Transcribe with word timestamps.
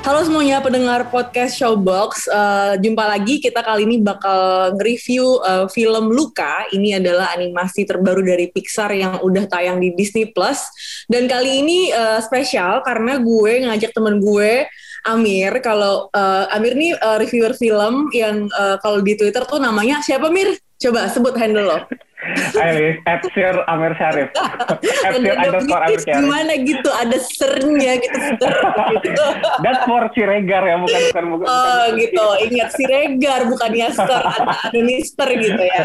Halo 0.00 0.24
semuanya 0.24 0.64
pendengar 0.64 1.12
podcast 1.12 1.60
Showbox, 1.60 2.24
uh, 2.32 2.72
jumpa 2.80 3.04
lagi 3.04 3.36
kita 3.36 3.60
kali 3.60 3.84
ini 3.84 4.00
bakal 4.00 4.72
nge-review 4.72 5.44
uh, 5.44 5.68
film 5.68 6.08
Luka. 6.08 6.64
Ini 6.72 7.04
adalah 7.04 7.36
animasi 7.36 7.84
terbaru 7.84 8.24
dari 8.24 8.48
Pixar 8.48 8.96
yang 8.96 9.20
udah 9.20 9.44
tayang 9.44 9.76
di 9.76 9.92
Disney 9.92 10.32
Plus. 10.32 10.56
Dan 11.04 11.28
kali 11.28 11.60
ini 11.60 11.92
uh, 11.92 12.16
spesial 12.24 12.80
karena 12.80 13.20
gue 13.20 13.68
ngajak 13.68 13.92
temen 13.92 14.24
gue 14.24 14.64
Amir. 15.04 15.60
Kalau 15.60 16.08
uh, 16.16 16.48
Amir 16.48 16.80
nih 16.80 16.96
uh, 16.96 17.20
reviewer 17.20 17.52
film 17.52 18.08
yang 18.16 18.48
uh, 18.56 18.80
kalau 18.80 19.04
di 19.04 19.20
Twitter 19.20 19.44
tuh 19.44 19.60
namanya 19.60 20.00
siapa 20.00 20.32
Mir? 20.32 20.56
Coba 20.80 21.12
sebut 21.12 21.36
handle 21.36 21.76
lo. 21.76 21.78
Hai, 22.20 23.00
at 23.08 23.24
Sir 23.32 23.64
Amir 23.64 23.96
Syarif. 23.96 24.28
at 25.08 25.12
Sir 25.16 25.34
underscore 25.40 25.82
Amir 25.88 26.00
Syarif. 26.04 26.20
Gimana 26.20 26.52
gitu, 26.60 26.90
ada 26.92 27.16
sernya 27.16 27.92
gitu. 27.96 28.18
gitu. 29.00 29.24
That's 29.64 29.82
for 29.88 30.04
Siregar 30.12 30.68
ya, 30.68 30.76
bukan 30.76 31.00
bukan 31.10 31.24
bukan. 31.32 31.46
Oh 31.48 31.56
bukan. 31.56 31.96
gitu, 31.96 32.26
ingat 32.52 32.68
Siregar 32.76 33.40
bukan 33.48 33.70
Yasker, 33.72 34.20
ada, 34.20 34.52
ada 34.52 34.80
Mister 34.84 35.28
gitu 35.32 35.64
ya. 35.64 35.84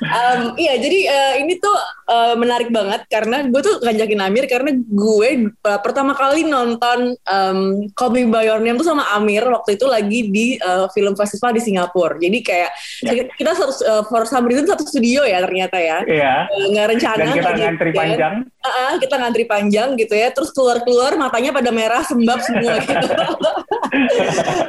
Um, 0.00 0.56
iya, 0.56 0.80
jadi 0.80 0.98
uh, 1.12 1.34
ini 1.44 1.60
tuh 1.60 1.76
uh, 2.08 2.34
menarik 2.40 2.72
banget 2.72 3.04
karena 3.12 3.44
gue 3.44 3.60
tuh 3.60 3.76
ngajakin 3.84 4.20
Amir 4.24 4.44
karena 4.48 4.72
gue 4.72 5.30
uh, 5.60 5.80
pertama 5.84 6.16
kali 6.16 6.48
nonton 6.48 7.12
um, 7.28 7.84
Call 7.92 8.16
Me 8.16 8.24
By 8.24 8.48
Your 8.48 8.64
Name 8.64 8.80
tuh 8.80 8.88
sama 8.88 9.04
Amir 9.12 9.44
waktu 9.44 9.76
itu 9.76 9.84
lagi 9.84 10.32
di 10.32 10.46
uh, 10.56 10.88
film 10.96 11.12
festival 11.12 11.52
di 11.52 11.60
Singapura. 11.60 12.16
Jadi 12.16 12.38
kayak 12.40 12.70
ya. 13.04 13.12
kita 13.36 13.52
satu 13.52 13.72
uh, 13.84 14.02
for 14.08 14.24
some 14.24 14.48
reason 14.48 14.64
satu 14.64 14.88
studio 14.88 15.20
ya 15.28 15.44
ternyata 15.44 15.65
ternyata 15.66 15.78
ya. 15.82 15.98
Iya. 16.06 16.34
Nggak 16.70 16.86
rencana. 16.94 17.18
Dan 17.18 17.28
kita 17.34 17.50
ngantri 17.58 17.90
kan. 17.90 17.98
panjang. 17.98 18.34
Uh, 18.46 18.68
uh, 18.68 18.92
kita 18.98 19.14
ngantri 19.18 19.44
panjang 19.46 19.88
gitu 19.98 20.14
ya. 20.14 20.28
Terus 20.30 20.50
keluar-keluar 20.54 21.12
matanya 21.18 21.50
pada 21.50 21.70
merah 21.74 22.02
sembab 22.06 22.40
semua 22.42 22.78
gitu. 22.80 23.06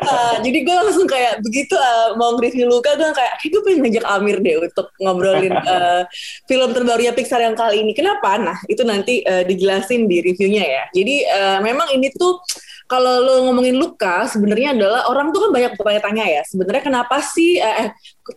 uh, 0.04 0.36
jadi 0.46 0.58
gue 0.66 0.76
langsung 0.76 1.08
kayak 1.08 1.42
begitu 1.46 1.76
uh, 1.78 2.18
mau 2.18 2.34
nge-review 2.38 2.66
Luka 2.68 2.98
gue 2.98 3.10
kayak 3.14 3.34
kayak 3.42 3.52
gue 3.54 3.62
pengen 3.64 3.80
ngajak 3.86 4.06
Amir 4.10 4.38
deh 4.42 4.56
untuk 4.60 4.88
ngobrolin 5.02 5.54
uh, 5.54 6.04
film 6.50 6.70
terbarunya 6.74 7.14
Pixar 7.14 7.42
yang 7.42 7.56
kali 7.56 7.86
ini. 7.86 7.94
Kenapa? 7.94 8.38
Nah 8.42 8.58
itu 8.66 8.82
nanti 8.82 9.22
uh, 9.24 9.46
dijelasin 9.46 10.10
di 10.10 10.22
reviewnya 10.22 10.64
ya. 10.66 10.84
Jadi 10.92 11.16
uh, 11.30 11.60
memang 11.62 11.94
ini 11.94 12.10
tuh 12.14 12.42
kalau 12.88 13.20
lo 13.20 13.34
ngomongin 13.52 13.76
luka 13.76 14.26
sebenarnya 14.32 14.72
adalah 14.72 15.12
orang 15.12 15.36
tuh 15.36 15.48
kan 15.48 15.52
banyak 15.52 15.72
bertanya-tanya 15.76 16.26
ya. 16.40 16.42
Sebenarnya 16.48 16.84
kenapa 16.84 17.20
sih 17.20 17.60
eh, 17.60 17.76
eh, 17.84 17.90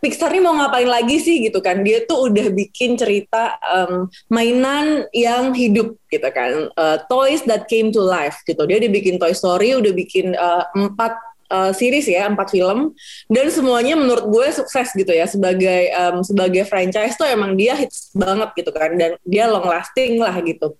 Pixar 0.02 0.30
ini 0.34 0.42
mau 0.42 0.58
ngapain 0.58 0.86
lagi 0.90 1.22
sih 1.22 1.42
gitu 1.42 1.62
kan? 1.62 1.86
Dia 1.86 2.02
tuh 2.06 2.30
udah 2.30 2.50
bikin 2.50 2.98
cerita 2.98 3.58
um, 3.62 4.10
mainan 4.26 5.06
yang 5.14 5.54
hidup 5.54 5.94
gitu 6.10 6.28
kan? 6.34 6.66
Uh, 6.74 6.98
toys 7.06 7.46
that 7.46 7.70
came 7.70 7.94
to 7.94 8.02
life 8.02 8.42
gitu. 8.42 8.66
Dia 8.66 8.82
udah 8.82 8.90
bikin 8.90 9.22
Toy 9.22 9.34
Story 9.34 9.78
udah 9.78 9.94
bikin 9.94 10.34
uh, 10.34 10.66
empat 10.74 11.14
uh, 11.54 11.70
series 11.70 12.10
ya 12.10 12.26
empat 12.26 12.50
film. 12.50 12.90
Dan 13.30 13.46
semuanya 13.54 13.94
menurut 13.94 14.26
gue 14.26 14.46
sukses 14.50 14.90
gitu 14.94 15.14
ya. 15.14 15.30
Sebagai 15.30 15.94
um, 15.94 16.26
sebagai 16.26 16.66
franchise 16.66 17.14
tuh 17.14 17.30
emang 17.30 17.54
dia 17.54 17.78
hits 17.78 18.10
banget 18.18 18.50
gitu 18.58 18.70
kan? 18.74 18.98
Dan 18.98 19.14
dia 19.22 19.46
long 19.46 19.66
lasting 19.66 20.18
lah 20.18 20.34
gitu 20.42 20.74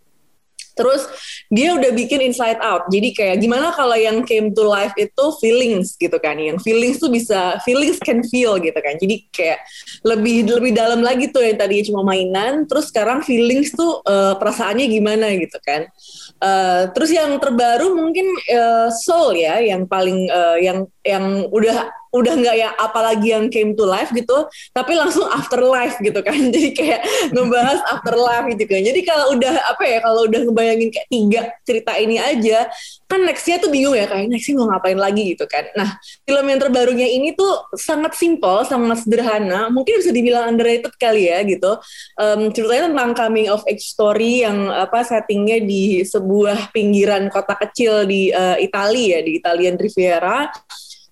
Terus 0.75 1.07
dia 1.51 1.75
udah 1.75 1.91
bikin 1.93 2.23
Inside 2.23 2.63
Out. 2.63 2.89
Jadi 2.89 3.13
kayak 3.13 3.37
gimana 3.43 3.75
kalau 3.75 3.97
yang 3.99 4.23
came 4.25 4.55
to 4.55 4.63
life 4.65 4.95
itu 4.97 5.25
feelings 5.43 5.95
gitu 6.01 6.17
kan. 6.23 6.39
Yang 6.39 6.63
feelings 6.63 6.97
tuh 6.99 7.11
bisa 7.11 7.59
feelings 7.67 7.99
can 8.01 8.25
feel 8.27 8.57
gitu 8.59 8.77
kan. 8.77 8.97
Jadi 8.99 9.29
kayak 9.35 9.61
lebih 10.07 10.49
lebih 10.49 10.73
dalam 10.73 11.05
lagi 11.05 11.29
tuh 11.29 11.45
yang 11.45 11.59
tadi 11.59 11.85
cuma 11.87 12.03
mainan, 12.07 12.65
terus 12.67 12.89
sekarang 12.89 13.21
feelings 13.23 13.75
tuh 13.75 14.01
uh, 14.07 14.35
perasaannya 14.39 14.87
gimana 14.89 15.31
gitu 15.37 15.59
kan. 15.63 15.87
Uh, 16.41 16.89
terus 16.97 17.13
yang 17.13 17.37
terbaru 17.37 17.93
mungkin 17.93 18.27
uh, 18.49 18.89
Soul 18.91 19.37
ya 19.37 19.61
yang 19.61 19.85
paling 19.85 20.27
uh, 20.33 20.57
yang 20.57 20.89
yang 21.05 21.47
udah 21.53 22.00
udah 22.11 22.33
nggak 22.35 22.57
ya 22.59 22.71
apalagi 22.75 23.35
yang 23.35 23.47
came 23.47 23.79
to 23.79 23.87
life 23.87 24.11
gitu 24.11 24.47
tapi 24.75 24.99
langsung 24.99 25.27
afterlife 25.31 25.97
gitu 26.03 26.19
kan. 26.23 26.39
Jadi 26.55 26.71
kayak 26.75 27.01
ngebahas 27.31 27.81
afterlife 27.91 28.47
gitu 28.55 28.65
kan. 28.67 28.81
Jadi 28.83 29.01
kalau 29.07 29.39
udah 29.39 29.55
apa 29.71 29.85
ya 29.87 29.99
kalau 30.03 30.27
udah 30.27 30.41
ngebayangin 30.47 30.91
kayak 30.91 31.09
tiga 31.09 31.43
cerita 31.63 31.93
ini 31.99 32.17
aja 32.19 32.67
kan 33.07 33.27
nextnya 33.27 33.59
tuh 33.59 33.71
bingung 33.71 33.95
ya 33.95 34.07
kayak 34.07 34.31
nextnya 34.31 34.59
mau 34.59 34.71
ngapain 34.75 34.99
lagi 34.99 35.35
gitu 35.35 35.47
kan. 35.47 35.65
Nah 35.79 35.99
film 36.27 36.45
yang 36.47 36.61
terbarunya 36.61 37.09
ini 37.11 37.35
tuh 37.35 37.71
sangat 37.79 38.19
simple 38.19 38.67
sangat 38.67 39.07
sederhana 39.07 39.71
mungkin 39.71 40.03
bisa 40.03 40.11
dibilang 40.11 40.51
underrated 40.55 40.95
kali 40.99 41.31
ya 41.31 41.43
gitu. 41.47 41.79
Um, 42.19 42.51
ceritanya 42.51 42.91
tentang 42.91 43.13
coming 43.15 43.47
of 43.51 43.63
age 43.71 43.87
story 43.87 44.43
yang 44.43 44.71
apa 44.71 45.07
settingnya 45.07 45.63
di 45.63 46.03
sebuah 46.03 46.75
pinggiran 46.75 47.31
kota 47.31 47.55
kecil 47.55 48.07
di 48.07 48.35
uh, 48.35 48.59
Italia 48.59 49.11
ya 49.11 49.21
di 49.27 49.33
Italian 49.37 49.75
Riviera 49.75 50.47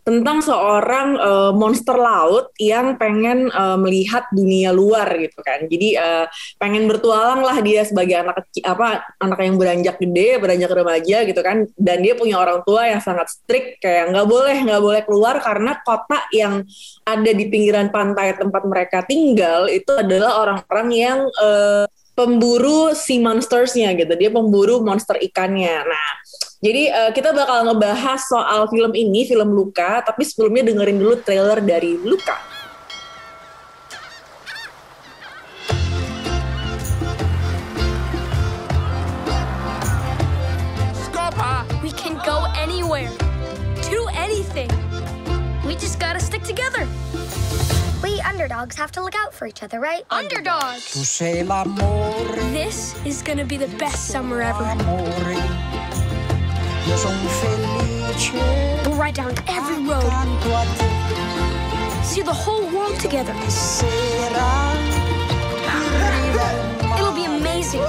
tentang 0.09 0.41
seorang 0.41 1.21
uh, 1.21 1.53
monster 1.53 1.93
laut 1.93 2.49
yang 2.57 2.97
pengen 2.97 3.53
uh, 3.53 3.77
melihat 3.77 4.25
dunia 4.33 4.73
luar 4.73 5.05
gitu 5.21 5.37
kan. 5.45 5.69
Jadi 5.69 6.01
uh, 6.01 6.25
pengen 6.57 6.89
bertualang 6.89 7.45
lah 7.45 7.61
dia 7.61 7.85
sebagai 7.85 8.17
anak 8.25 8.41
kecil 8.41 8.65
apa 8.73 9.05
anak 9.21 9.37
yang 9.45 9.61
beranjak 9.61 10.01
gede, 10.01 10.41
beranjak 10.41 10.73
remaja 10.73 11.29
gitu 11.29 11.41
kan. 11.45 11.69
Dan 11.77 12.01
dia 12.01 12.17
punya 12.17 12.41
orang 12.41 12.65
tua 12.65 12.89
yang 12.89 13.05
sangat 13.05 13.29
strict 13.29 13.85
kayak 13.85 14.09
nggak 14.17 14.25
boleh 14.25 14.57
nggak 14.65 14.81
boleh 14.81 15.03
keluar 15.05 15.45
karena 15.45 15.77
kota 15.85 16.25
yang 16.33 16.65
ada 17.05 17.31
di 17.37 17.45
pinggiran 17.53 17.93
pantai 17.93 18.33
tempat 18.33 18.65
mereka 18.65 19.05
tinggal 19.05 19.69
itu 19.69 19.93
adalah 19.93 20.41
orang-orang 20.41 20.89
yang 20.89 21.19
uh, 21.37 21.85
pemburu 22.17 22.97
si 22.97 23.21
monstersnya 23.21 23.93
gitu. 23.93 24.17
Dia 24.17 24.33
pemburu 24.33 24.81
monster 24.81 25.21
ikannya. 25.21 25.85
Nah 25.85 26.09
jadi 26.59 26.91
uh, 26.91 27.11
kita 27.15 27.31
bakal 27.31 27.71
ngebahas 27.71 28.19
soal 28.27 28.67
film 28.67 28.91
ini, 28.91 29.23
film 29.31 29.55
Luka, 29.55 30.03
tapi 30.03 30.27
sebelumnya 30.27 30.67
dengerin 30.67 30.99
dulu 30.99 31.15
trailer 31.23 31.63
dari 31.63 31.95
Luka. 32.03 32.35
Scopa! 40.99 41.63
We 41.79 41.95
can 41.95 42.19
go 42.27 42.51
anywhere, 42.59 43.15
do 43.87 44.11
anything. 44.19 44.67
We 45.63 45.79
just 45.79 46.03
gotta 46.03 46.19
stick 46.19 46.43
together. 46.43 46.83
We 48.03 48.19
underdogs 48.27 48.75
have 48.75 48.91
to 48.99 49.01
look 49.07 49.15
out 49.15 49.31
for 49.31 49.47
each 49.47 49.63
other, 49.63 49.79
right? 49.79 50.03
Underdogs! 50.11 50.91
This 52.51 52.99
is 53.07 53.23
gonna 53.23 53.47
be 53.47 53.55
the 53.55 53.71
best 53.79 54.11
summer 54.11 54.43
ever. 54.43 54.75
We'll 56.89 56.97
ride 58.97 59.13
down 59.15 59.35
every 59.47 59.77
road, 59.85 60.11
see 62.03 62.23
the 62.23 62.33
whole 62.33 62.67
world 62.71 62.99
together. 62.99 63.35
It'll 66.97 67.13
be 67.13 67.27
amazing. 67.27 67.83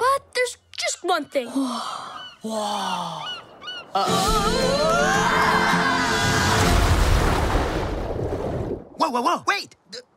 But 0.00 0.22
there's 0.34 0.56
just 0.76 1.04
one 1.04 1.26
thing. 1.26 1.46
Whoa, 1.46 1.78
whoa, 8.98 9.22
whoa, 9.22 9.42
wait! 9.46 9.76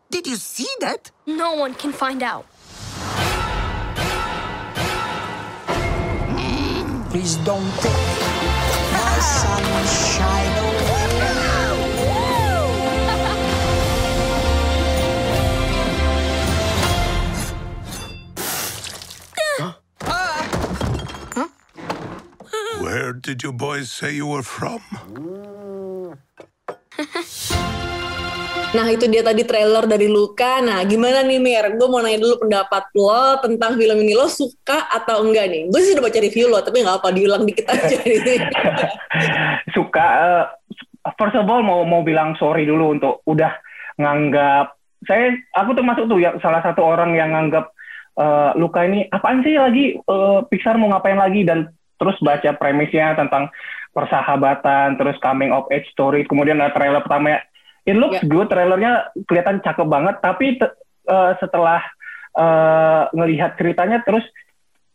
D- 0.09 0.21
did 0.21 0.27
you 0.27 0.35
see 0.35 0.67
that? 0.79 1.11
No 1.25 1.53
one 1.55 1.73
can 1.73 1.91
find 1.91 2.23
out. 2.23 2.45
Please 7.09 7.35
don't 7.37 7.71
take 7.79 7.93
my 8.91 9.19
sunshine 9.19 10.57
away. 10.57 10.95
Where 22.79 23.13
did 23.13 23.43
you 23.43 23.51
boys 23.51 23.91
say 23.91 24.13
you 24.13 24.27
were 24.27 24.43
from? 24.43 24.81
Nah 28.75 28.91
itu 28.91 29.07
dia 29.07 29.23
tadi 29.23 29.47
trailer 29.47 29.87
dari 29.87 30.11
Luka. 30.11 30.59
Nah 30.59 30.83
gimana 30.83 31.23
nih 31.23 31.39
Mir? 31.39 31.65
Gue 31.79 31.87
mau 31.87 32.03
nanya 32.03 32.19
dulu 32.19 32.43
pendapat 32.43 32.91
lo 32.91 33.39
tentang 33.39 33.79
film 33.79 33.97
ini. 34.03 34.13
Lo 34.13 34.27
suka 34.27 34.91
atau 34.91 35.23
enggak 35.23 35.47
nih? 35.47 35.71
Gue 35.71 35.79
sih 35.79 35.95
udah 35.95 36.03
baca 36.03 36.19
review 36.19 36.51
lo, 36.51 36.59
tapi 36.59 36.83
nggak 36.83 36.99
apa 36.99 37.09
diulang 37.15 37.47
dikit 37.47 37.71
aja 37.71 37.97
suka 39.75 40.05
uh, 40.05 40.45
first 41.15 41.37
of 41.37 41.45
all 41.45 41.61
mau 41.61 41.85
mau 41.85 42.01
bilang 42.01 42.33
sorry 42.35 42.65
dulu 42.65 42.97
untuk 42.97 43.21
udah 43.29 43.53
nganggap 44.01 44.75
saya 45.05 45.37
aku 45.53 45.77
termasuk 45.77 46.09
tuh 46.09 46.17
yang 46.17 46.35
salah 46.41 46.65
satu 46.65 46.81
orang 46.81 47.13
yang 47.13 47.29
nganggap 47.31 47.69
eh, 48.17 48.51
Luka 48.57 48.81
ini 48.83 49.05
apaan 49.13 49.45
sih 49.45 49.55
lagi 49.55 49.95
eh, 49.95 50.39
Pixar 50.49 50.81
mau 50.81 50.89
ngapain 50.89 51.19
lagi 51.19 51.45
dan 51.45 51.69
terus 52.01 52.17
baca 52.19 52.51
premisnya 52.57 53.15
tentang 53.15 53.47
persahabatan 53.95 54.99
terus 54.99 55.15
coming 55.23 55.53
of 55.53 55.69
age 55.71 55.87
story 55.93 56.27
kemudian 56.27 56.59
ada 56.59 56.73
trailer 56.75 56.99
pertama 56.99 57.39
it 57.85 57.95
looks 57.95 58.19
Ya. 58.19 58.25
good 58.25 58.49
trailernya 58.49 58.91
kelihatan 59.23 59.61
cakep 59.61 59.85
banget 59.85 60.15
tapi 60.19 60.57
te- 60.57 60.75
eh, 61.05 61.31
setelah 61.37 61.81
eh, 62.33 63.03
ngelihat 63.13 63.55
ceritanya 63.55 64.01
terus 64.01 64.25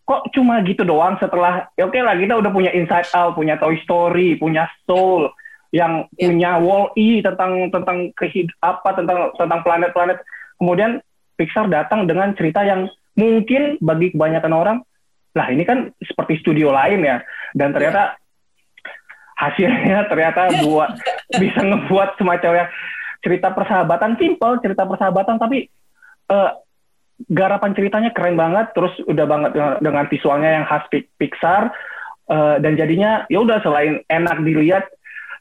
kok 0.04 0.26
cuma 0.34 0.58
gitu 0.60 0.82
doang 0.82 1.14
setelah 1.16 1.70
ya 1.72 1.86
oke 1.86 1.96
lah 1.96 2.12
kita 2.12 2.34
udah 2.34 2.50
punya 2.50 2.74
Inside 2.74 3.14
Out, 3.14 3.38
punya 3.38 3.54
Toy 3.56 3.78
Story, 3.80 4.34
punya 4.36 4.66
Soul 4.84 5.30
yang 5.70 6.10
Ya. 6.18 6.26
punya 6.26 6.50
Wall-E 6.58 7.22
tentang 7.22 7.70
tentang 7.70 8.10
kehid 8.18 8.50
apa 8.58 8.90
tentang 8.92 9.30
tentang 9.38 9.62
planet-planet. 9.62 10.18
Kemudian 10.58 10.98
Pixar 11.38 11.70
datang 11.70 12.04
dengan 12.04 12.34
cerita 12.34 12.60
yang 12.60 12.90
mungkin 13.14 13.78
bagi 13.78 14.10
kebanyakan 14.10 14.50
orang 14.52 14.78
lah 15.30 15.46
ini 15.46 15.62
kan 15.62 15.94
seperti 16.02 16.42
studio 16.42 16.74
lain 16.74 17.00
ya 17.00 17.22
dan 17.54 17.70
ternyata 17.70 18.18
hasilnya 19.36 20.10
ternyata 20.10 20.52
buat 20.60 20.90
bisa 21.38 21.60
ngebuat 21.70 22.18
semacam 22.18 22.64
yang 22.64 22.68
cerita 23.20 23.48
persahabatan. 23.52 24.16
Simple 24.16 24.58
cerita 24.64 24.82
persahabatan 24.88 25.36
tapi 25.38 25.68
eh, 26.30 26.50
garapan 27.28 27.76
ceritanya 27.76 28.10
keren 28.16 28.38
banget 28.38 28.72
terus 28.72 28.96
udah 29.04 29.26
banget 29.28 29.50
dengan, 29.52 29.72
dengan 29.84 30.04
visualnya 30.08 30.50
yang 30.56 30.64
khas 30.64 30.84
Pi- 30.88 31.10
Pixar 31.20 31.68
eh, 32.32 32.56
dan 32.64 32.72
jadinya 32.80 33.28
ya 33.28 33.44
udah 33.44 33.60
selain 33.60 34.00
enak 34.08 34.40
dilihat 34.40 34.88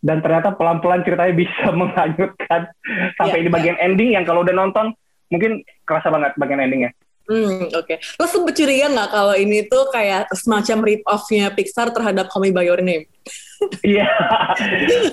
dan 0.04 0.20
ternyata 0.20 0.56
pelan-pelan 0.56 1.04
ceritanya 1.08 1.34
bisa 1.48 1.72
menghanyutkan 1.72 2.68
sampai 3.16 3.40
Iya, 3.40 3.46
di 3.48 3.52
bagian 3.52 3.78
ending 3.80 4.12
yang 4.16 4.28
kalau 4.28 4.44
udah 4.44 4.56
nonton 4.56 4.92
mungkin 5.30 5.64
kerasa 5.86 6.10
banget 6.12 6.36
bagian 6.36 6.60
endingnya 6.60 6.92
Hmm, 7.30 7.70
oke. 7.70 7.94
Lo 8.18 8.26
sempet 8.26 8.54
curiga 8.56 8.90
nggak 8.90 9.10
kalau 9.10 9.34
ini 9.34 9.62
tuh 9.64 9.86
kayak 9.88 10.34
semacam 10.34 10.78
rip 10.82 11.06
off-nya 11.06 11.48
Pixar 11.50 11.90
terhadap 11.90 12.26
Call 12.26 12.42
Me 12.42 12.50
By 12.50 12.66
Your 12.66 12.82
Name? 12.82 13.06
Iya. 13.82 14.10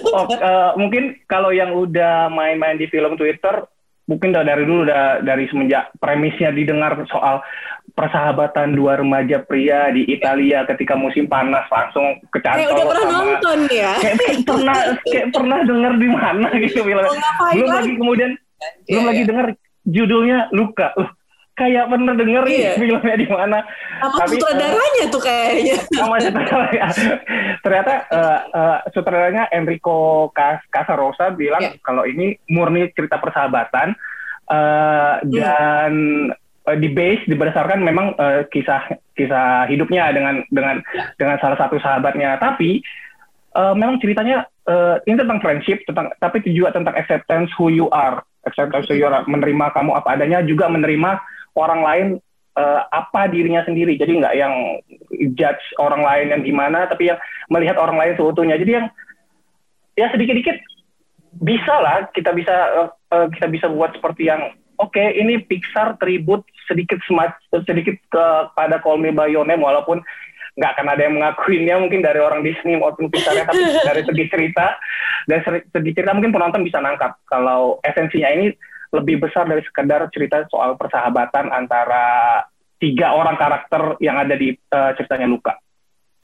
Oh, 0.09 0.25
eh, 0.27 0.71
mungkin 0.75 1.21
kalau 1.27 1.51
yang 1.51 1.77
udah 1.77 2.27
main-main 2.29 2.75
di 2.75 2.87
film 2.87 3.15
Twitter, 3.15 3.69
mungkin 4.05 4.33
udah 4.33 4.43
dari 4.43 4.65
dulu 4.65 4.81
udah 4.83 5.21
dari 5.21 5.45
semenjak 5.47 5.93
premisnya 5.97 6.49
didengar 6.51 6.97
soal 7.07 7.45
persahabatan 7.93 8.73
dua 8.73 8.97
remaja 8.97 9.41
pria 9.41 9.89
di 9.89 10.05
Italia 10.07 10.65
ketika 10.65 10.95
musim 10.95 11.27
panas 11.27 11.65
langsung 11.67 12.17
kecantol 12.31 12.59
Kayak 12.59 12.71
udah 12.71 12.85
pernah 12.87 13.05
sama- 13.05 13.25
nonton 13.27 13.59
ya? 13.69 13.93
Kayak, 13.97 14.17
pernah 14.43 14.77
kayak 15.03 15.27
pernah 15.31 15.59
denger 15.63 15.93
di 15.95 16.09
mana 16.09 16.49
gitu 16.57 16.79
ngapain 16.81 17.55
Belum 17.55 17.69
lagi? 17.71 17.93
kemudian 17.95 18.31
belum 18.87 18.97
Iya, 18.97 19.01
lagi 19.05 19.19
iya. 19.19 19.29
denger 19.29 19.47
judulnya 19.87 20.39
Luka. 20.51 20.89
Uh, 20.95 21.09
kayak 21.57 21.89
pernah 21.89 22.13
denger 22.13 22.43
nih 22.45 22.59
Iya. 22.59 22.73
filmnya 22.77 23.17
di 23.17 23.27
mana. 23.27 23.59
Sama 23.97 24.17
Tapi, 24.21 24.37
sutradaranya 24.37 25.05
tuh 25.09 25.21
kayaknya. 25.21 25.77
sama 25.91 26.15
sutradara 26.21 26.89
ternyata 27.65 27.93
eh, 28.07 28.39
eh, 28.53 28.79
sutradaranya 28.93 29.45
Enrico 29.51 30.29
Cas- 30.31 30.69
Casarosa 30.69 31.33
bilang 31.33 31.65
Ya. 31.65 31.73
kalau 31.81 32.05
ini 32.05 32.37
murni 32.47 32.93
cerita 32.93 33.17
persahabatan 33.17 33.97
eh, 34.47 35.15
Hmm. 35.17 35.31
dan 35.33 35.93
eh, 36.63 36.77
di 36.77 36.89
base 36.89 37.25
berdasarkan 37.27 37.81
memang 37.81 38.13
eh, 38.15 38.45
kisah 38.47 38.87
kisah 39.13 39.65
hidupnya 39.67 40.13
dengan 40.13 40.45
dengan 40.49 40.85
dengan 41.17 41.37
salah 41.39 41.57
satu 41.57 41.77
sahabatnya 41.77 42.37
tapi 42.37 42.85
eh, 43.51 43.75
memang 43.75 43.97
ceritanya 43.97 44.45
eh, 44.63 45.01
ini 45.05 45.17
tentang 45.17 45.41
friendship 45.41 45.81
tentang 45.85 46.13
tapi 46.17 46.45
juga 46.45 46.71
tentang 46.71 46.95
acceptance 46.95 47.49
who 47.57 47.67
you 47.67 47.89
are 47.91 48.21
acceptance 48.45 48.85
who 48.87 48.95
you 48.95 49.09
are 49.09 49.25
menerima 49.25 49.73
kamu 49.73 49.91
apa 49.95 50.09
adanya 50.13 50.45
juga 50.45 50.69
menerima 50.69 51.17
orang 51.57 51.81
lain 51.83 52.07
eh, 52.57 52.81
apa 52.93 53.29
dirinya 53.33 53.65
sendiri. 53.65 53.97
Jadi 53.97 54.13
nggak 54.21 54.35
yang 54.37 54.55
judge 55.35 55.65
orang 55.81 56.05
lain 56.05 56.27
yang 56.37 56.43
gimana, 56.45 56.87
tapi 56.87 57.11
yang 57.11 57.19
melihat 57.49 57.81
orang 57.81 57.97
lain 57.97 58.15
seutuhnya. 58.17 58.57
Jadi 58.61 58.73
yang 58.77 58.87
ya 59.97 60.13
sedikit-dikit 60.13 60.57
bisa 61.41 61.75
lah 61.81 62.09
kita 62.13 62.33
bisa 62.33 62.55
eh, 63.13 63.27
kita 63.37 63.47
bisa 63.49 63.67
buat 63.69 63.93
seperti 63.97 64.29
yang 64.29 64.53
oke 64.81 65.01
ini 65.01 65.41
Pixar 65.45 66.01
tribut 66.01 66.45
sedikit 66.65 67.01
semac- 67.05 67.41
sedikit 67.65 67.97
kepada 68.09 68.81
Call 68.81 69.01
Me 69.01 69.13
By 69.13 69.33
Your 69.33 69.45
Name 69.45 69.65
walaupun 69.65 70.01
nggak 70.57 70.73
akan 70.73 70.87
ada 70.89 71.03
yang 71.05 71.15
mengakuinya 71.21 71.77
mungkin 71.77 72.01
dari 72.01 72.17
orang 72.17 72.41
Disney 72.41 72.81
maupun 72.81 73.13
Pixar 73.13 73.37
tapi 73.45 73.61
dari 73.89 74.03
segi 74.05 74.25
cerita 74.33 74.81
dari 75.29 75.45
segi 75.45 75.91
cerita 75.93 76.17
mungkin 76.17 76.33
penonton 76.33 76.65
bisa 76.65 76.81
nangkap 76.81 77.21
kalau 77.29 77.77
esensinya 77.85 78.33
ini 78.33 78.57
lebih 78.95 79.23
besar 79.23 79.49
dari 79.49 79.63
sekedar 79.65 80.07
cerita 80.15 80.47
soal 80.51 80.79
persahabatan 80.79 81.51
antara 81.51 82.43
tiga 82.77 83.17
orang 83.17 83.35
karakter 83.41 83.97
yang 83.99 84.21
ada 84.21 84.37
di 84.37 84.53
eh, 84.53 84.91
ceritanya 84.95 85.27
Luka. 85.27 85.55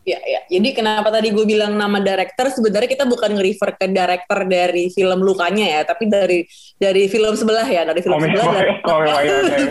Ya, 0.02 0.18
ya. 0.18 0.40
Jadi 0.50 0.74
kenapa 0.74 1.14
tadi 1.14 1.30
gue 1.30 1.46
bilang 1.46 1.78
nama 1.78 2.02
director 2.02 2.50
sebenarnya 2.50 2.90
kita 2.90 3.06
bukan 3.06 3.38
nge-refer 3.38 3.70
ke 3.78 3.86
director 3.86 4.38
dari 4.50 4.90
film 4.90 5.22
Lukanya 5.22 5.78
ya, 5.78 5.80
tapi 5.86 6.10
dari 6.10 6.42
dari 6.74 7.06
film 7.06 7.38
sebelah 7.38 7.62
ya, 7.70 7.86
dari 7.86 8.02
film 8.02 8.18
Me 8.18 8.26
sebelah. 8.26 8.50
Me 8.50 8.82
By 8.82 9.22
Your 9.22 9.42
Name. 9.46 9.70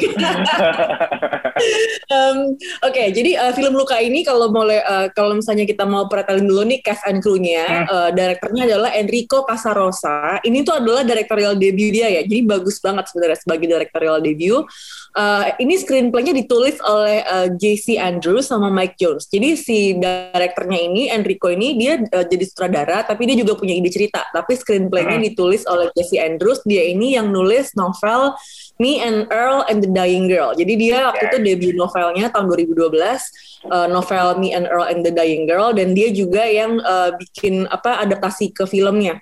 Em, 2.09 2.37
Oke, 2.81 3.03
jadi 3.13 3.37
eh, 3.37 3.53
film 3.53 3.75
Luka 3.77 3.99
ini 4.01 4.23
kalau 4.25 4.49
boleh 4.49 4.81
eh, 4.81 5.07
kalau 5.13 5.37
misalnya 5.37 5.67
kita 5.67 5.85
mau 5.85 6.07
pretelin 6.09 6.47
dulu 6.47 6.63
nih 6.65 6.79
cast 6.81 7.05
and 7.05 7.19
crew-nya, 7.21 7.85
Hmm. 7.85 7.87
eh, 7.91 8.09
direkturnya 8.15 8.63
adalah 8.71 8.91
Enrico 8.95 9.43
Casarosa. 9.45 10.41
Ini 10.41 10.63
tuh 10.65 10.79
adalah 10.81 11.03
directorial 11.05 11.59
debut 11.59 11.91
dia 11.91 12.07
ya, 12.07 12.21
jadi 12.23 12.41
bagus 12.47 12.79
banget 12.79 13.11
sebenarnya 13.11 13.37
sebagai 13.37 13.67
directorial 13.67 14.17
debut. 14.23 14.63
Eh, 15.11 15.45
ini 15.59 15.75
screenplay-nya 15.75 16.33
ditulis 16.33 16.79
oleh 16.81 17.19
eh, 17.21 17.47
JC 17.51 17.99
Andrews 17.99 18.47
sama 18.47 18.71
Mike 18.71 18.95
Jones. 18.97 19.27
Jadi 19.27 19.59
si 19.59 19.93
direkturnya 20.29 20.79
ini 20.85 21.09
Enrico 21.09 21.49
ini 21.49 21.73
dia 21.73 21.97
eh, 21.97 22.25
jadi 22.29 22.43
sutradara, 22.45 23.01
tapi 23.01 23.25
dia 23.25 23.41
juga 23.41 23.57
punya 23.57 23.73
ide 23.73 23.89
cerita. 23.89 24.29
Tapi 24.29 24.53
screenplay-nya 24.53 25.17
Hmm. 25.17 25.25
ditulis 25.25 25.65
oleh 25.65 25.89
JC 25.97 26.21
Andrews. 26.21 26.61
Dia 26.61 26.85
ini 26.85 27.17
yang 27.17 27.33
nulis 27.33 27.73
novel 27.73 28.37
Me 28.77 29.01
and 29.01 29.29
Earl 29.33 29.65
and 29.69 29.81
the 29.85 29.91
Dying 29.91 30.29
Girl. 30.29 30.53
Jadi 30.57 30.73
dia 30.77 31.09
waktu 31.09 31.29
itu 31.29 31.37
debut 31.41 31.75
novelnya 31.77 32.29
tahun 32.33 32.49
2012, 32.49 33.29
uh, 33.69 33.85
novel 33.89 34.41
Me 34.41 34.53
and 34.53 34.65
Earl 34.65 34.89
and 34.89 35.01
the 35.05 35.13
Dying 35.13 35.45
Girl, 35.45 35.73
dan 35.73 35.93
dia 35.93 36.09
juga 36.09 36.45
yang 36.45 36.81
uh, 36.81 37.13
bikin 37.17 37.69
apa 37.69 38.01
adaptasi 38.01 38.53
ke 38.53 38.65
filmnya 38.65 39.21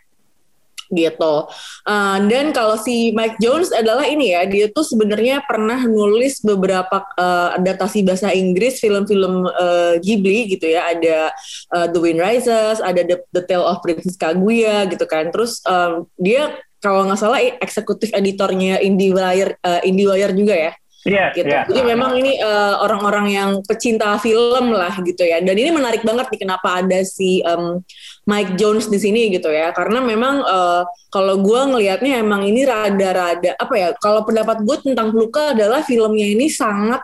gitu. 0.89 1.47
Uh, 1.85 2.17
dan 2.27 2.51
kalau 2.51 2.75
si 2.75 3.13
Mike 3.13 3.37
Jones 3.37 3.69
adalah 3.69 4.05
ini 4.05 4.33
ya, 4.33 4.45
dia 4.49 4.67
tuh 4.73 4.83
sebenarnya 4.83 5.45
pernah 5.45 5.77
nulis 5.85 6.41
beberapa 6.41 7.05
uh, 7.15 7.55
adaptasi 7.55 8.01
bahasa 8.03 8.33
Inggris 8.33 8.81
film-film 8.81 9.47
uh, 9.47 9.95
Ghibli 10.01 10.57
gitu 10.57 10.69
ya. 10.69 10.89
Ada 10.91 11.17
uh, 11.73 11.87
The 11.89 11.99
Wind 12.01 12.19
Rises, 12.19 12.81
ada 12.81 13.01
The, 13.05 13.21
The 13.31 13.43
Tale 13.45 13.65
of 13.65 13.81
Princess 13.85 14.17
Kaguya 14.17 14.89
gitu 14.89 15.05
kan. 15.05 15.29
Terus 15.29 15.61
um, 15.69 16.09
dia 16.17 16.57
kalau 16.79 17.05
nggak 17.05 17.19
salah 17.19 17.39
eksekutif 17.59 18.09
editornya 18.15 18.79
IndieWire 18.79 19.59
uh, 19.61 19.81
IndieWire 19.83 20.33
juga 20.35 20.55
ya 20.55 20.73
Iya, 21.07 21.31
gitu. 21.31 21.47
iya. 21.47 21.63
Jadi 21.63 21.81
memang 21.85 22.11
ini 22.19 22.35
eh, 22.35 22.75
orang-orang 22.83 23.27
yang 23.31 23.49
pecinta 23.63 24.19
film 24.19 24.75
lah 24.75 24.91
gitu 24.99 25.23
ya. 25.23 25.39
Dan 25.39 25.55
ini 25.55 25.71
menarik 25.71 26.03
banget 26.03 26.27
nih 26.27 26.39
kenapa 26.43 26.83
ada 26.83 26.99
si 27.07 27.39
em, 27.39 27.79
Mike 28.27 28.59
Jones 28.59 28.91
di 28.91 28.99
sini 28.99 29.31
gitu 29.31 29.47
ya. 29.47 29.71
Karena 29.71 30.03
memang 30.03 30.43
eh, 30.43 30.83
kalau 31.07 31.39
gue 31.39 31.61
ngelihatnya 31.71 32.19
emang 32.19 32.43
ini 32.43 32.67
rada-rada 32.67 33.55
apa 33.55 33.73
ya? 33.79 33.89
Kalau 33.95 34.27
pendapat 34.27 34.59
gue 34.67 34.77
tentang 34.91 35.15
Luka 35.15 35.55
adalah 35.55 35.81
filmnya 35.87 36.27
ini 36.35 36.51
sangat 36.51 36.99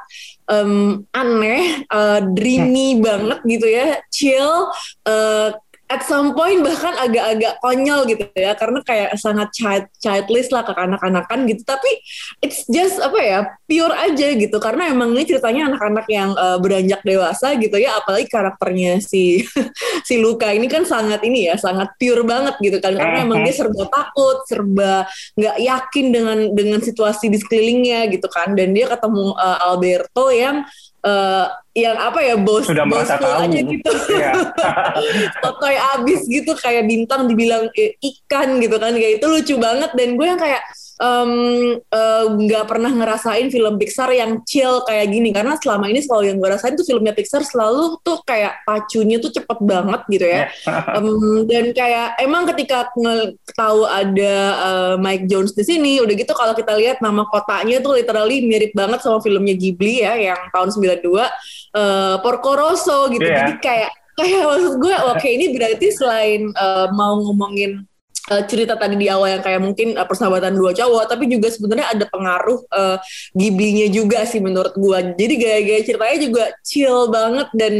em, 0.51 1.01
aneh, 1.15 1.87
eh, 1.87 2.19
dreamy 2.35 2.99
banget 2.99 3.39
gitu 3.47 3.67
ya, 3.71 3.99
chill. 4.11 4.51
eh, 5.07 5.49
at 5.85 6.01
some 6.01 6.33
point 6.33 6.65
bahkan 6.65 6.97
agak-agak 6.97 7.61
konyol 7.61 8.09
gitu 8.09 8.25
ya 8.33 8.57
karena 8.57 8.81
kayak 8.81 9.13
sangat 9.21 9.53
child 9.53 9.85
childish 10.01 10.49
lah 10.49 10.65
ke 10.65 10.73
kanak-kanakan 10.73 11.45
gitu. 11.45 11.61
Tapi 11.61 11.91
it's 12.41 12.65
just 12.65 12.97
apa 12.97 13.19
ya 13.21 13.39
pure 13.69 13.93
aja 13.93 14.27
gitu. 14.33 14.57
Karena 14.57 14.89
emang 14.89 15.13
ini 15.13 15.29
ceritanya 15.29 15.69
anak-anak 15.69 16.05
yang 16.09 16.33
uh, 16.33 16.57
beranjak 16.57 17.05
dewasa 17.05 17.53
gitu 17.61 17.77
ya 17.77 18.01
apalagi 18.01 18.25
karakternya 18.25 18.97
si 18.97 19.45
si 20.07 20.17
Luka 20.17 20.49
ini 20.49 20.65
kan 20.65 20.89
sangat 20.89 21.21
ini 21.21 21.53
ya 21.53 21.55
sangat 21.61 21.93
pure 22.01 22.25
banget 22.25 22.57
gitu 22.65 22.81
kan. 22.81 22.97
Karena 22.97 23.21
emang 23.21 23.45
dia 23.45 23.53
serba 23.53 23.85
takut 23.85 24.41
serba 24.49 25.05
nggak 25.37 25.57
yakin 25.61 26.05
dengan 26.09 26.37
dengan 26.57 26.79
situasi 26.81 27.29
di 27.29 27.37
sekelilingnya 27.37 28.09
gitu 28.09 28.25
kan. 28.25 28.57
Dan 28.57 28.73
dia 28.73 28.89
ketemu 28.89 29.37
uh, 29.37 29.69
Alberto 29.69 30.33
yang 30.33 30.65
uh, 31.05 31.45
yang 31.71 31.95
apa 31.95 32.19
ya 32.19 32.35
bos 32.35 32.65
Sudah 32.65 32.83
merasa 32.83 33.15
bosful 33.15 33.29
tahu. 33.29 33.45
aja 33.45 33.59
gitu 33.61 33.89
Iya. 34.09 34.31
sotoy 35.43 35.75
abis 35.95 36.21
gitu 36.25 36.51
kayak 36.55 36.83
bintang 36.85 37.27
dibilang 37.27 37.67
eh, 37.73 37.93
ikan 37.99 38.57
gitu 38.57 38.75
kan 38.75 38.91
kayak 38.91 39.19
itu 39.19 39.25
lucu 39.27 39.55
banget 39.55 39.91
dan 39.93 40.15
gue 40.15 40.25
yang 40.25 40.39
kayak 40.39 40.63
eh, 41.01 42.23
nggak 42.31 42.65
pernah 42.65 42.91
ngerasain 42.91 43.47
film 43.51 43.75
Pixar 43.75 44.09
yang 44.15 44.41
chill 44.47 44.83
kayak 44.87 45.11
gini 45.11 45.35
karena 45.35 45.59
selama 45.59 45.91
ini 45.91 45.99
selalu 45.99 46.31
yang 46.31 46.37
gue 46.39 46.49
rasain 46.49 46.75
tuh 46.79 46.87
filmnya 46.87 47.11
Pixar 47.11 47.43
selalu 47.43 47.99
tuh 47.99 48.23
kayak 48.23 48.63
pacunya 48.63 49.19
tuh 49.19 49.31
cepet 49.31 49.59
banget 49.63 50.01
gitu 50.07 50.25
ya. 50.25 50.47
Em, 50.95 51.07
dan 51.49 51.65
kayak 51.75 52.07
emang 52.23 52.47
ketika 52.55 52.87
tahu 53.55 53.83
ada 53.83 54.35
eh, 54.55 54.95
Mike 54.99 55.27
Jones 55.27 55.51
di 55.51 55.63
sini, 55.67 55.99
udah 55.99 56.15
gitu 56.15 56.31
kalau 56.31 56.55
kita 56.55 56.75
lihat 56.79 57.03
nama 57.03 57.27
kotanya 57.27 57.83
tuh 57.83 57.99
literally 57.99 58.45
mirip 58.47 58.71
banget 58.71 59.03
sama 59.03 59.19
filmnya 59.19 59.55
Ghibli 59.55 60.03
ya, 60.03 60.15
yang 60.15 60.39
tahun 60.51 60.71
92, 60.71 61.03
eh, 61.03 62.15
Porco 62.23 62.51
Rosso 62.55 63.11
gitu. 63.11 63.27
Iya. 63.27 63.37
Jadi 63.43 63.53
kayak 63.59 63.91
kayak 64.19 64.43
maksud 64.47 64.73
gue, 64.79 64.95
oke 65.11 65.27
ini 65.27 65.45
berarti 65.51 65.87
selain 65.91 66.41
eh, 66.47 66.87
mau 66.95 67.19
ngomongin 67.19 67.83
eh, 68.31 68.43
cerita 68.49 68.73
tadi 68.79 68.95
di 68.97 69.07
awal 69.11 69.37
yang 69.37 69.43
kayak 69.43 69.61
mungkin 69.61 69.93
eh, 69.93 70.07
persahabatan 70.07 70.55
dua 70.55 70.71
cowok, 70.73 71.05
tapi 71.11 71.29
juga 71.29 71.51
sebenarnya 71.51 71.87
ada 71.93 72.05
pengaruh 72.09 72.59
eh, 72.69 72.97
Ghibli-nya 73.35 73.87
juga 73.91 74.23
sih 74.25 74.39
menurut 74.39 74.73
gue. 74.73 74.99
Jadi 75.17 75.33
gaya-gaya 75.37 75.81
ceritanya 75.85 76.17
juga 76.21 76.43
chill 76.65 77.09
banget 77.11 77.47
dan 77.53 77.73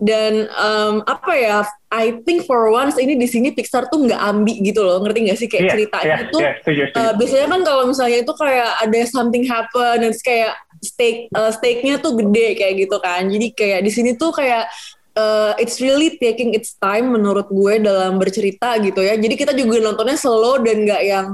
dan 0.00 0.32
em, 0.46 0.94
apa 1.04 1.32
ya? 1.36 1.58
I 1.90 2.22
think 2.22 2.46
for 2.46 2.70
once 2.70 2.94
ini 3.02 3.18
di 3.18 3.26
sini 3.26 3.50
Pixar 3.50 3.90
tuh 3.90 4.06
nggak 4.06 4.22
ambi 4.22 4.62
gitu 4.62 4.86
loh, 4.86 5.02
ngerti 5.02 5.26
nggak 5.26 5.38
sih 5.42 5.48
kayak 5.50 5.62
Iya, 5.66 5.72
ceritanya 5.74 6.16
iya, 6.22 6.30
tuh 6.30 6.40
iya, 6.40 6.52
setuju, 6.62 6.82
setuju. 6.86 7.02
Uh, 7.02 7.12
biasanya 7.18 7.46
kan 7.50 7.60
kalau 7.66 7.84
misalnya 7.90 8.18
itu 8.22 8.32
kayak 8.38 8.70
ada 8.78 9.00
something 9.10 9.44
happen 9.50 9.96
dan 9.98 10.12
kayak 10.22 10.52
stake 10.80 11.26
uh, 11.34 11.50
stake-nya 11.50 11.98
tuh 11.98 12.14
gede 12.14 12.48
kayak 12.62 12.74
gitu 12.86 12.96
kan. 13.02 13.26
Jadi 13.26 13.46
kayak 13.58 13.80
di 13.82 13.90
sini 13.90 14.14
tuh 14.14 14.30
kayak 14.30 14.70
uh, 15.16 15.52
it's 15.58 15.78
really 15.82 16.18
taking 16.18 16.54
its 16.54 16.76
time 16.78 17.14
menurut 17.14 17.48
gue 17.50 17.82
dalam 17.82 18.18
bercerita 18.20 18.76
gitu 18.82 19.00
ya. 19.02 19.16
Jadi 19.16 19.34
kita 19.34 19.52
juga 19.56 19.80
nontonnya 19.82 20.18
slow 20.18 20.60
dan 20.62 20.86
nggak 20.86 21.02
yang 21.06 21.26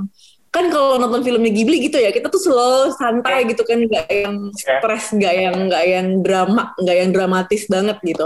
kan 0.57 0.73
kalau 0.73 0.97
nonton 0.97 1.21
filmnya 1.21 1.53
Ghibli 1.53 1.85
gitu 1.85 2.01
ya 2.01 2.09
kita 2.09 2.33
tuh 2.33 2.41
slow 2.41 2.89
santai 2.97 3.45
gitu 3.45 3.61
kan 3.61 3.77
nggak 3.77 4.09
yang 4.09 4.49
stres 4.57 5.13
nggak 5.13 5.35
yang 5.37 5.57
nggak 5.69 5.85
yang 5.85 6.09
drama 6.25 6.73
nggak 6.81 6.97
yang 6.97 7.11
dramatis 7.13 7.69
banget 7.69 8.01
gitu. 8.01 8.25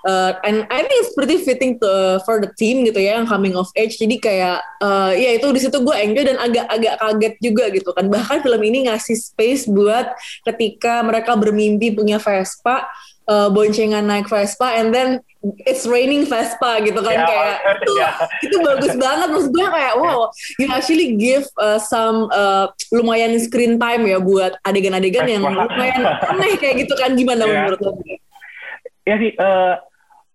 Uh, 0.00 0.32
and 0.48 0.64
I 0.72 0.80
think 0.80 0.96
it's 0.96 1.12
pretty 1.12 1.44
fitting 1.44 1.76
to, 1.76 2.20
for 2.24 2.40
the 2.40 2.48
team 2.56 2.88
gitu 2.88 3.00
ya 3.04 3.20
yang 3.20 3.28
coming 3.28 3.52
of 3.52 3.68
age. 3.76 4.00
Jadi 4.00 4.16
kayak 4.16 4.60
uh, 4.80 5.12
ya 5.12 5.36
itu 5.36 5.44
di 5.52 5.60
situ 5.60 5.76
gue 5.76 5.92
enjoy 5.92 6.24
dan 6.24 6.40
agak-agak 6.40 6.94
kaget 7.00 7.34
juga 7.44 7.64
gitu 7.68 7.90
kan. 7.92 8.08
Bahkan 8.08 8.40
film 8.40 8.62
ini 8.64 8.88
ngasih 8.88 9.16
space 9.16 9.68
buat 9.68 10.12
ketika 10.48 11.04
mereka 11.04 11.36
bermimpi 11.36 11.92
punya 11.92 12.16
Vespa 12.16 12.88
uh, 13.30 13.48
boncengan 13.48 14.02
naik 14.02 14.26
Vespa 14.26 14.74
and 14.74 14.90
then 14.90 15.22
it's 15.64 15.88
raining 15.88 16.26
Vespa 16.26 16.82
gitu 16.82 17.00
kan 17.00 17.16
Ya, 17.16 17.24
kayak 17.24 17.56
itu 17.80 17.92
ya. 18.02 18.10
itu 18.42 18.56
bagus 18.60 18.92
banget 18.94 19.28
maksud 19.30 19.50
gue 19.50 19.66
kayak 19.66 19.94
wow 19.96 20.28
you 20.58 20.68
actually 20.68 21.16
give 21.16 21.46
uh, 21.56 21.78
some 21.78 22.28
uh, 22.28 22.68
lumayan 22.90 23.32
screen 23.38 23.78
time 23.78 24.04
ya 24.04 24.20
buat 24.20 24.58
adegan-adegan 24.62 25.24
yang 25.24 25.40
lumayan 25.40 26.02
aneh 26.26 26.58
kayak 26.58 26.84
gitu 26.84 26.92
kan 26.94 27.14
gimana 27.14 27.46
Ya. 27.46 27.64
menurut 27.64 27.80
lo? 27.80 27.92
ya 29.00 29.16
sih 29.16 29.32
eh, 29.32 29.74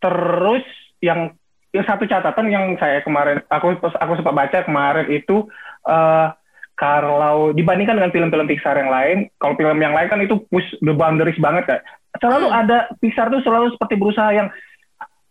terus 0.02 0.66
yang 1.00 1.38
yang 1.70 1.86
satu 1.86 2.08
catatan 2.08 2.50
yang 2.50 2.66
saya 2.75 3.04
kemarin 3.04 3.46
aku 3.48 3.78
aku 3.78 4.12
sempat 4.18 4.34
baca 4.34 4.58
kemarin 4.66 5.06
itu 5.12 5.46
eh, 5.86 6.28
kalau 6.75 7.51
dibandingkan 7.51 7.96
dengan 7.96 8.12
film-film 8.12 8.46
Pixar 8.46 8.75
yang 8.75 8.91
lain 8.91 9.17
kalau 9.36 9.55
film 9.55 9.79
yang 9.79 9.91
lain 9.91 10.08
kan 10.08 10.20
itu 10.20 10.39
push 10.48 10.67
the 10.79 10.91
boundaries 10.91 11.39
banget 11.39 11.63
kan 11.65 11.79
selalu 12.15 12.48
Hmm. 12.48 12.60
ada 12.62 12.77
Pixar 12.98 13.27
tuh 13.27 13.39
selalu 13.41 13.72
seperti 13.72 13.96
berusaha 13.96 14.29
yang 14.29 14.48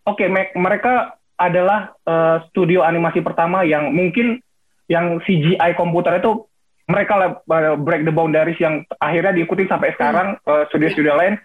oke 0.04 0.24
me- 0.24 0.52
mereka 0.54 1.14
adalah 1.34 1.92
eh, 2.02 2.36
studio 2.48 2.80
animasi 2.80 3.20
pertama 3.20 3.62
yang 3.62 3.90
mungkin 3.90 4.40
yang 4.86 5.20
CGI 5.20 5.74
komputer 5.74 6.18
itu 6.18 6.44
mereka 6.84 7.16
lah 7.16 7.28
eh, 7.40 7.76
break 7.76 8.04
the 8.04 8.12
boundaries 8.12 8.56
yang 8.56 8.84
akhirnya 8.98 9.32
diikuti 9.32 9.64
sampai 9.64 9.92
sekarang 9.92 10.36
eh, 10.38 10.64
studio-studio 10.68 11.14
lain 11.14 11.36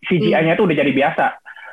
CGI-nya 0.00 0.54
itu 0.54 0.62
udah 0.62 0.76
jadi 0.76 0.92
biasa. 0.94 1.26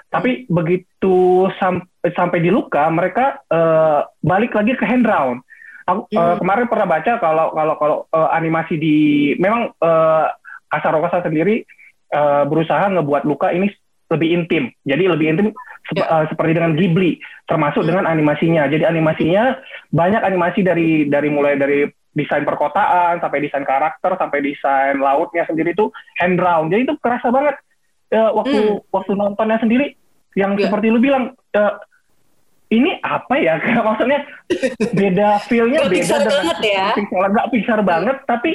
Tapi 0.07 0.49
begitu 0.49 1.15
sam- 1.55 1.85
sampai 2.01 2.39
di 2.39 2.49
Luka, 2.49 2.89
mereka 2.89 3.37
eh, 3.45 3.99
balik 4.19 4.53
lagi 4.53 4.73
ke 4.73 4.81
hand 4.81 5.05
drawn. 5.05 5.44
Aku 5.85 6.09
eh, 6.09 6.17
Hmm. 6.17 6.37
kemarin 6.41 6.65
pernah 6.65 6.87
baca 6.89 7.11
kalau 7.21 7.53
kalau 7.53 7.73
kalau 7.77 7.97
eh, 8.09 8.29
animasi 8.33 8.75
di 8.75 8.95
memang 9.37 9.69
eh, 9.71 10.25
Kasarokasa 10.65 11.21
sendiri 11.21 11.61
eh, 12.09 12.43
berusaha 12.49 12.89
ngebuat 12.89 13.23
Luka 13.23 13.53
ini 13.53 13.69
lebih 14.09 14.29
intim. 14.33 14.63
Jadi 14.81 15.03
lebih 15.05 15.27
intim 15.29 15.47
sep- 15.85 16.01
Ya. 16.01 16.09
eh, 16.09 16.25
seperti 16.29 16.51
dengan 16.57 16.73
Ghibli, 16.73 17.21
termasuk 17.45 17.85
Hmm. 17.85 17.89
dengan 17.93 18.05
animasinya. 18.09 18.65
Jadi 18.65 18.81
animasinya 18.81 19.61
banyak 19.93 20.21
animasi 20.25 20.65
dari 20.65 21.05
dari 21.05 21.29
mulai 21.29 21.53
dari 21.53 21.85
desain 22.15 22.41
perkotaan 22.41 23.19
sampai 23.19 23.43
desain 23.43 23.67
karakter 23.67 24.15
sampai 24.17 24.39
desain 24.41 24.97
lautnya 24.97 25.45
sendiri 25.45 25.75
itu 25.75 25.91
hand 26.17 26.39
drawn. 26.41 26.71
Jadi 26.73 26.89
itu 26.89 26.95
kerasa 26.97 27.29
banget 27.29 27.61
eh, 28.09 28.29
waktu 28.33 28.57
Hmm. 28.57 28.81
waktu 28.89 29.11
nontonnya 29.13 29.61
sendiri 29.61 29.93
yang 30.33 30.57
Ya. 30.57 30.65
seperti 30.65 30.89
lu 30.89 30.97
bilang 30.97 31.37
eh, 31.53 31.73
ini 32.67 32.97
apa 32.99 33.35
ya 33.35 33.55
maksudnya 33.87 34.25
beda 34.91 35.39
feelnya 35.43 35.83
beda 35.83 35.91
Pixar 35.91 36.19
dengan 36.19 36.33
banget 36.43 36.59
ya. 36.63 36.85
Pixar 36.93 37.25
nggak 37.27 37.47
Pixar 37.49 37.79
banget 37.81 38.17
tapi 38.23 38.51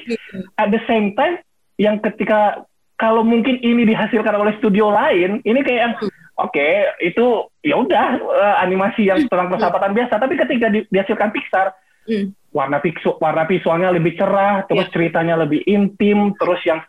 at 0.56 0.68
the 0.68 0.82
same 0.84 1.14
time 1.14 1.38
yang 1.76 1.96
ketika 2.00 2.64
kalau 2.94 3.22
mungkin 3.22 3.56
ini 3.58 3.84
dihasilkan 3.84 4.34
oleh 4.34 4.52
studio 4.56 4.90
lain 4.90 5.40
ini 5.42 5.60
kayak 5.60 5.80
yang 5.80 5.94
oke 6.36 6.68
itu 7.00 7.26
ya 7.60 7.76
udah 7.76 8.06
eh, 8.18 8.56
animasi 8.60 9.04
yang 9.04 9.24
tentang 9.24 9.48
persahabatan 9.48 9.94
biasa 9.94 10.14
tapi 10.16 10.34
ketika 10.36 10.66
di- 10.68 10.86
dihasilkan 10.86 11.30
Pixar 11.30 11.72
Hmm. 12.00 12.32
warna 12.50 12.80
visual 12.80 13.20
warna 13.20 13.44
visualnya 13.44 13.92
lebih 13.92 14.16
cerah 14.16 14.64
terus 14.64 14.88
Ya. 14.88 14.90
ceritanya 14.90 15.36
lebih 15.36 15.60
intim 15.62 16.32
terus 16.32 16.58
yang 16.64 16.80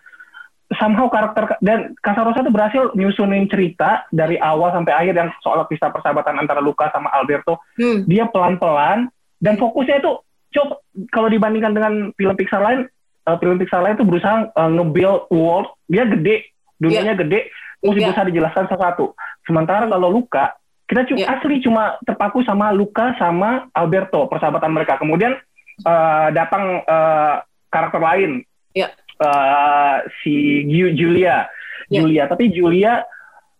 somehow 0.77 1.07
karakter 1.07 1.59
dan 1.59 1.91
Casarosa 1.99 2.41
itu 2.41 2.51
berhasil 2.51 2.83
nyusunin 2.93 3.47
cerita 3.47 4.07
dari 4.09 4.37
awal 4.37 4.71
sampai 4.71 4.93
akhir 4.93 5.13
yang 5.13 5.29
soal 5.39 5.67
kisah 5.67 5.91
persahabatan 5.91 6.39
antara 6.39 6.59
Luca 6.59 6.87
sama 6.91 7.11
Alberto 7.11 7.59
Hmm. 7.75 8.05
dia 8.05 8.27
pelan-pelan 8.27 9.11
dan 9.37 9.57
fokusnya 9.57 9.99
itu 9.99 10.11
coba 10.51 10.79
kalau 11.09 11.27
dibandingkan 11.27 11.71
dengan 11.71 11.93
film 12.13 12.35
Pixar 12.35 12.61
lain 12.61 12.79
eh, 13.21 13.37
film 13.39 13.57
Pixar 13.57 13.81
lain 13.81 13.95
itu 13.95 14.05
berusaha 14.05 14.47
eh, 14.47 14.69
nge-build 14.71 15.27
world 15.29 15.67
dia 15.87 16.03
gede 16.05 16.51
dunianya 16.77 17.15
gede 17.15 17.51
mesti 17.81 17.97
Iya. 17.97 18.09
bisa 18.13 18.21
dijelaskan 18.23 18.65
satu 18.69 19.11
sementara 19.43 19.87
kalau 19.87 20.07
Luca 20.07 20.55
kita 20.85 21.07
cuma 21.07 21.19
Iya. 21.19 21.27
asli 21.35 21.55
cuma 21.59 21.83
terpaku 22.03 22.43
sama 22.43 22.69
Luca 22.71 23.15
sama 23.15 23.67
Alberto 23.71 24.27
persahabatan 24.27 24.71
mereka 24.71 24.95
kemudian 24.95 25.35
eh, 25.81 26.27
datang 26.31 26.79
eh, 26.79 27.35
karakter 27.67 27.99
lain 27.99 28.31
Iya. 28.71 28.87
Eh, 29.17 29.95
si 30.23 30.33
Ju- 30.65 30.95
Julia 30.95 31.45
Iya. 31.87 32.01
Julia 32.01 32.23
tapi 32.25 32.49
Julia 32.49 33.03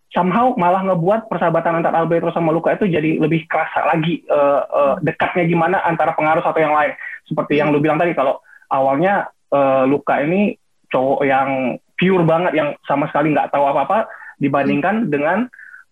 somehow 0.10 0.56
malah 0.56 0.82
ngebuat 0.84 1.28
persahabatan 1.28 1.80
antara 1.80 2.02
Alberto 2.02 2.32
sama 2.32 2.50
Luca 2.50 2.74
itu 2.74 2.88
jadi 2.88 3.20
lebih 3.20 3.46
kerasa 3.46 3.86
lagi 3.86 4.24
eh, 4.24 4.62
eh, 4.64 4.94
dekatnya 5.04 5.46
gimana 5.46 5.84
antara 5.84 6.16
pengaruh 6.16 6.42
satu 6.42 6.58
yang 6.58 6.74
lain 6.74 6.96
seperti 7.24 7.60
yang 7.60 7.70
lu 7.70 7.78
bilang 7.78 7.96
tadi 7.96 8.12
kalau 8.12 8.40
awalnya 8.68 9.30
eh, 9.52 9.84
Luca 9.86 10.18
ini 10.20 10.56
cowok 10.90 11.22
yang 11.24 11.50
pure 11.94 12.26
banget 12.26 12.54
yang 12.58 12.70
sama 12.84 13.06
sekali 13.08 13.30
nggak 13.32 13.54
tahu 13.54 13.64
apa-apa 13.64 14.10
dibandingkan 14.36 15.08
dengan 15.08 15.46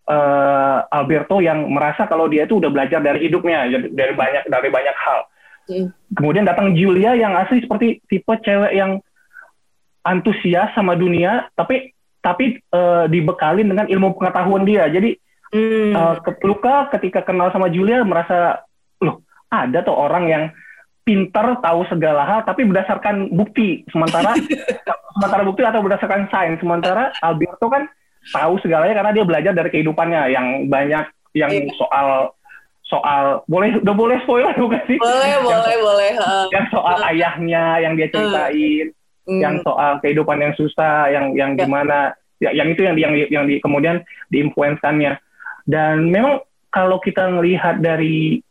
eh, 0.09 0.79
Alberto 0.89 1.39
yang 1.39 1.69
merasa 1.69 2.09
kalau 2.09 2.25
dia 2.25 2.49
itu 2.49 2.57
udah 2.57 2.73
belajar 2.73 2.99
dari 2.99 3.29
hidupnya 3.29 3.69
dari 3.93 4.13
banyak 4.17 4.49
dari 4.49 4.69
banyak 4.71 4.97
hal 4.97 5.21
Hmm. 5.69 5.93
kemudian 6.17 6.49
datang 6.49 6.73
Julia 6.73 7.13
yang 7.13 7.37
asli 7.37 7.61
seperti 7.61 8.01
tipe 8.09 8.33
cewek 8.41 8.73
yang 8.73 8.97
antusias 10.01 10.71
sama 10.73 10.93
dunia 10.93 11.47
tapi 11.53 11.91
tapi 12.19 12.59
eh, 12.59 13.05
dibekalin 13.07 13.65
dengan 13.65 13.87
ilmu 13.87 14.13
pengetahuan 14.13 14.63
dia. 14.63 14.87
Jadi 14.87 15.15
Hmm. 15.49 16.21
ke- 16.21 16.45
Luka 16.45 16.93
ketika 16.93 17.25
kenal 17.25 17.49
sama 17.49 17.73
Julia 17.73 18.05
merasa 18.05 18.61
loh 18.99 19.25
ada 19.49 19.81
tuh 19.81 19.97
orang 19.97 20.29
yang 20.29 20.43
pintar 21.01 21.57
tahu 21.57 21.89
segala 21.89 22.21
hal 22.21 22.39
tapi 22.43 22.69
berdasarkan 22.69 23.33
bukti. 23.33 23.81
Sementara 23.89 24.37
sementara 25.17 25.41
bukti 25.41 25.65
atau 25.65 25.81
berdasarkan 25.81 26.29
sains. 26.29 26.61
Sementara 26.61 27.09
Alberto 27.19 27.65
kan 27.65 27.89
tahu 28.29 28.61
segalanya 28.61 28.93
karena 28.93 29.09
dia 29.11 29.25
belajar 29.25 29.51
dari 29.51 29.73
kehidupannya. 29.73 30.21
Yang 30.29 30.45
banyak 30.69 31.05
yang 31.33 31.49
Iya. 31.49 31.73
soal 31.73 32.07
soal 32.85 33.41
boleh 33.45 33.81
udah 33.81 33.95
boleh 33.95 34.17
spoiler 34.21 34.53
bukan 34.53 34.81
sih. 34.85 35.01
Boleh 35.01 35.29
Yang 35.29 35.43
boleh 35.45 35.77
boleh 35.81 36.11
ha. 36.13 36.45
yang 36.49 36.65
soal 36.69 36.97
ayahnya 37.09 37.63
yang 37.79 37.93
dia 37.93 38.09
ceritain, 38.09 38.93
Hmm. 39.29 39.41
yang 39.45 39.55
soal 39.61 40.01
kehidupan 40.01 40.41
yang 40.41 40.53
susah, 40.57 41.13
yang 41.13 41.37
yang 41.37 41.53
Ya. 41.53 41.69
gimana, 41.69 42.17
ya, 42.41 42.49
yang 42.49 42.73
itu 42.73 42.81
yang 42.81 42.97
yang 42.97 43.13
yang 43.29 43.45
di, 43.45 43.61
kemudian 43.61 44.01
diinfluenskannya. 44.33 45.21
Dan 45.69 46.09
memang 46.09 46.41
kalau 46.73 46.97
kita 46.97 47.29
melihat 47.29 47.77
dari 47.77 48.41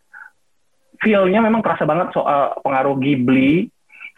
feel-nya 1.02 1.42
memang 1.42 1.62
kerasa 1.66 1.82
banget 1.82 2.14
soal 2.14 2.58
pengaruh 2.62 2.94
Ghibli 2.98 3.66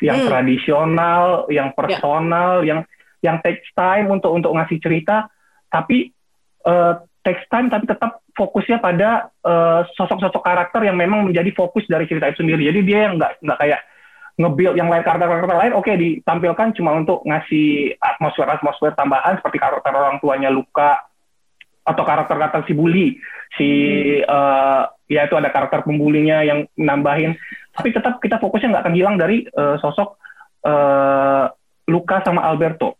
yang 0.05 0.21
Hmm. 0.25 0.29
tradisional, 0.29 1.49
yang 1.49 1.73
personal, 1.73 2.61
yang 2.65 2.85
yang 3.25 3.41
takes 3.45 3.69
time 3.73 4.09
untuk 4.09 4.33
untuk 4.33 4.53
ngasih 4.53 4.81
cerita, 4.81 5.29
tapi 5.73 6.13
eh, 6.61 6.93
takes 7.25 7.45
time 7.49 7.69
tapi 7.73 7.89
tetap 7.89 8.21
fokusnya 8.37 8.81
pada 8.81 9.33
eh, 9.45 9.81
sosok-sosok 9.97 10.41
karakter 10.45 10.85
yang 10.85 10.97
memang 10.97 11.29
menjadi 11.29 11.53
fokus 11.57 11.85
dari 11.89 12.05
cerita 12.05 12.29
itu 12.33 12.45
sendiri. 12.45 12.69
Jadi 12.69 12.81
dia 12.85 13.09
yang 13.09 13.17
nggak 13.17 13.45
nggak 13.45 13.59
kayak 13.61 13.81
nge-build 14.41 14.77
yang 14.81 14.89
lain 14.89 15.05
karakter-karakter 15.05 15.59
lain 15.61 15.77
oke 15.77 15.93
ditampilkan 15.93 16.73
cuma 16.73 16.97
untuk 16.97 17.21
ngasih 17.29 17.93
atmosfer-atmosfer 18.01 18.97
tambahan 18.97 19.37
seperti 19.37 19.61
karakter 19.61 19.93
orang 19.93 20.17
tuanya 20.25 20.49
Luka 20.49 21.05
atau 21.85 22.05
karakter-karakter 22.05 22.65
si 22.65 22.73
bully 22.73 23.21
si 23.59 23.69
eh, 24.23 24.83
ya 25.11 25.21
itu 25.27 25.35
ada 25.35 25.51
karakter 25.51 25.83
pembulinya 25.83 26.47
yang 26.47 26.71
nambahin. 26.79 27.35
Tapi 27.75 27.91
tetap 27.91 28.23
kita 28.23 28.39
fokusnya 28.39 28.71
nggak 28.71 28.85
akan 28.87 28.97
hilang 28.97 29.17
dari 29.19 29.43
eh, 29.43 29.77
sosok 29.83 30.17
eh, 30.65 31.45
Luka 31.91 32.23
sama 32.23 32.47
Alberto 32.47 33.00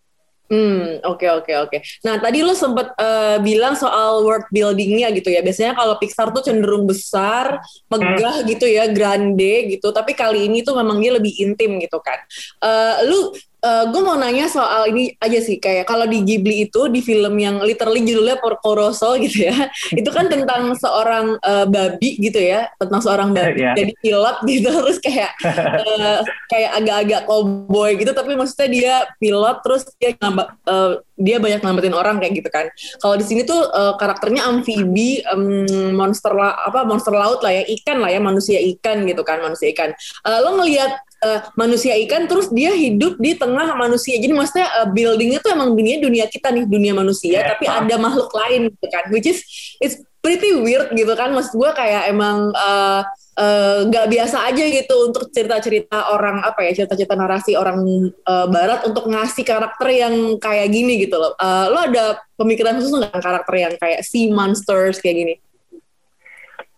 Hmm, 0.51 0.99
oke 1.07 1.23
oke 1.31 1.53
oke. 1.63 1.79
Nah, 2.03 2.19
tadi 2.19 2.43
lu 2.43 2.51
sempet 2.59 2.91
eh, 2.99 3.39
bilang 3.39 3.79
soal 3.79 4.27
world 4.27 4.51
buildingnya 4.51 5.15
gitu 5.15 5.31
ya. 5.31 5.47
Biasanya 5.47 5.79
kalau 5.79 5.95
Pixar 5.95 6.35
tuh 6.35 6.43
cenderung 6.43 6.91
besar, 6.91 7.63
megah 7.87 8.43
gitu 8.51 8.67
ya, 8.67 8.91
grande 8.91 9.71
gitu. 9.71 9.95
Tapi 9.95 10.11
kali 10.19 10.51
ini 10.51 10.67
tuh 10.67 10.75
memang 10.75 10.99
dia 10.99 11.15
lebih 11.15 11.39
intim 11.39 11.79
gitu 11.79 12.03
kan. 12.03 12.19
Eh, 12.67 13.07
lu, 13.07 13.31
gue 13.63 14.01
mau 14.01 14.15
nanya 14.15 14.47
soal 14.47 14.89
ini 14.89 15.13
aja 15.17 15.39
sih. 15.39 15.57
Kayak 15.57 15.85
kalau 15.85 16.05
di 16.05 16.21
Ghibli 16.21 16.67
itu 16.67 16.87
di 16.87 17.01
film 17.01 17.37
yang 17.37 17.61
literally 17.61 18.01
judulnya 18.01 18.37
Porco 18.37 18.73
Rosso 18.73 19.15
gitu 19.25 19.47
ya. 19.47 19.69
itu 19.91 20.09
kan 20.09 20.27
tentang 20.27 20.73
seorang 20.75 21.37
eh, 21.37 21.67
babi 21.67 22.17
gitu 22.19 22.39
ya, 22.39 22.73
tentang 22.77 23.01
seorang 23.01 23.29
babi 23.37 23.61
Iya. 23.61 23.73
jadi 23.77 23.93
pilot 23.97 24.37
gitu. 24.51 24.69
Terus 24.71 24.99
kayak 24.99 25.31
eh, 25.77 26.19
kayak 26.47 26.71
agak-agak 26.77 27.23
cowboy 27.25 27.91
gitu 27.95 28.11
tapi 28.11 28.35
maksudnya 28.35 28.69
dia 28.69 28.95
pilot 29.17 29.57
terus 29.61 29.83
dia 29.97 30.11
ngamba- 30.17 30.57
eh, 30.63 30.93
dia 31.15 31.37
banyak 31.37 31.61
ngambatin 31.61 31.93
orang 31.93 32.17
kayak 32.17 32.33
gitu 32.33 32.49
kan 32.49 32.67
kalau 32.97 33.13
di 33.13 33.23
sini 33.23 33.45
tuh 33.45 33.61
eh, 33.61 33.93
karakternya 33.95 34.49
amfibi 34.49 35.21
em, 35.21 35.67
monster 35.93 36.33
la- 36.33 36.57
apa 36.59 36.83
monster 36.83 37.13
laut 37.13 37.41
lah 37.41 37.53
ya 37.53 37.65
ikan 37.69 38.01
lah 38.01 38.09
ya 38.09 38.19
manusia 38.19 38.57
ikan 38.57 39.05
gitu 39.05 39.21
kan 39.21 39.39
manusia 39.39 39.69
ikan 39.71 39.93
Eh, 40.21 40.39
lo 40.41 40.57
ngelihat 40.57 40.97
eh, 41.21 41.41
manusia 41.55 41.95
ikan 42.05 42.25
terus 42.25 42.49
dia 42.49 42.73
hidup 42.73 43.17
di 43.17 43.37
tengah 43.37 43.73
manusia 43.75 44.17
jadi 44.17 44.33
maksudnya 44.33 44.67
eh, 44.83 44.89
buildingnya 44.89 45.39
tuh 45.41 45.53
emang 45.53 45.73
dunia 45.73 46.01
dunia 46.01 46.25
kita 46.27 46.49
nih 46.51 46.65
dunia 46.65 46.93
manusia 46.93 47.41
Iya. 47.41 47.49
tapi 47.53 47.65
ada 47.69 47.95
makhluk 47.97 48.33
lain 48.33 48.73
gitu 48.73 48.87
kan 48.89 49.05
which 49.09 49.29
is 49.29 49.41
it's 49.79 49.97
pretty 50.21 50.53
weird 50.53 50.93
gitu 50.93 51.13
kan 51.15 51.33
maksud 51.33 51.57
gue 51.57 51.71
kayak 51.73 52.09
emang 52.09 52.53
eh, 52.53 53.01
eh, 53.41 53.79
nggak 53.89 54.07
biasa 54.13 54.53
aja 54.53 54.65
gitu 54.69 55.09
untuk 55.09 55.33
cerita-cerita 55.33 56.13
orang 56.13 56.45
apa 56.45 56.61
ya 56.61 56.77
cerita-cerita 56.77 57.17
narasi 57.17 57.57
orang 57.57 57.81
eh, 58.13 58.47
barat 58.53 58.85
untuk 58.85 59.09
ngasih 59.09 59.45
karakter 59.45 59.89
yang 59.89 60.37
kayak 60.37 60.69
gini 60.69 61.01
gitu 61.01 61.17
loh. 61.17 61.33
Eh, 61.41 61.67
lo 61.73 61.79
ada 61.81 62.21
pemikiran 62.37 62.77
khusus 62.77 62.93
nggak 62.93 63.17
karakter 63.17 63.55
yang 63.57 63.75
kayak 63.81 64.05
sea 64.05 64.29
monsters 64.29 65.01
kayak 65.01 65.17
gini? 65.17 65.35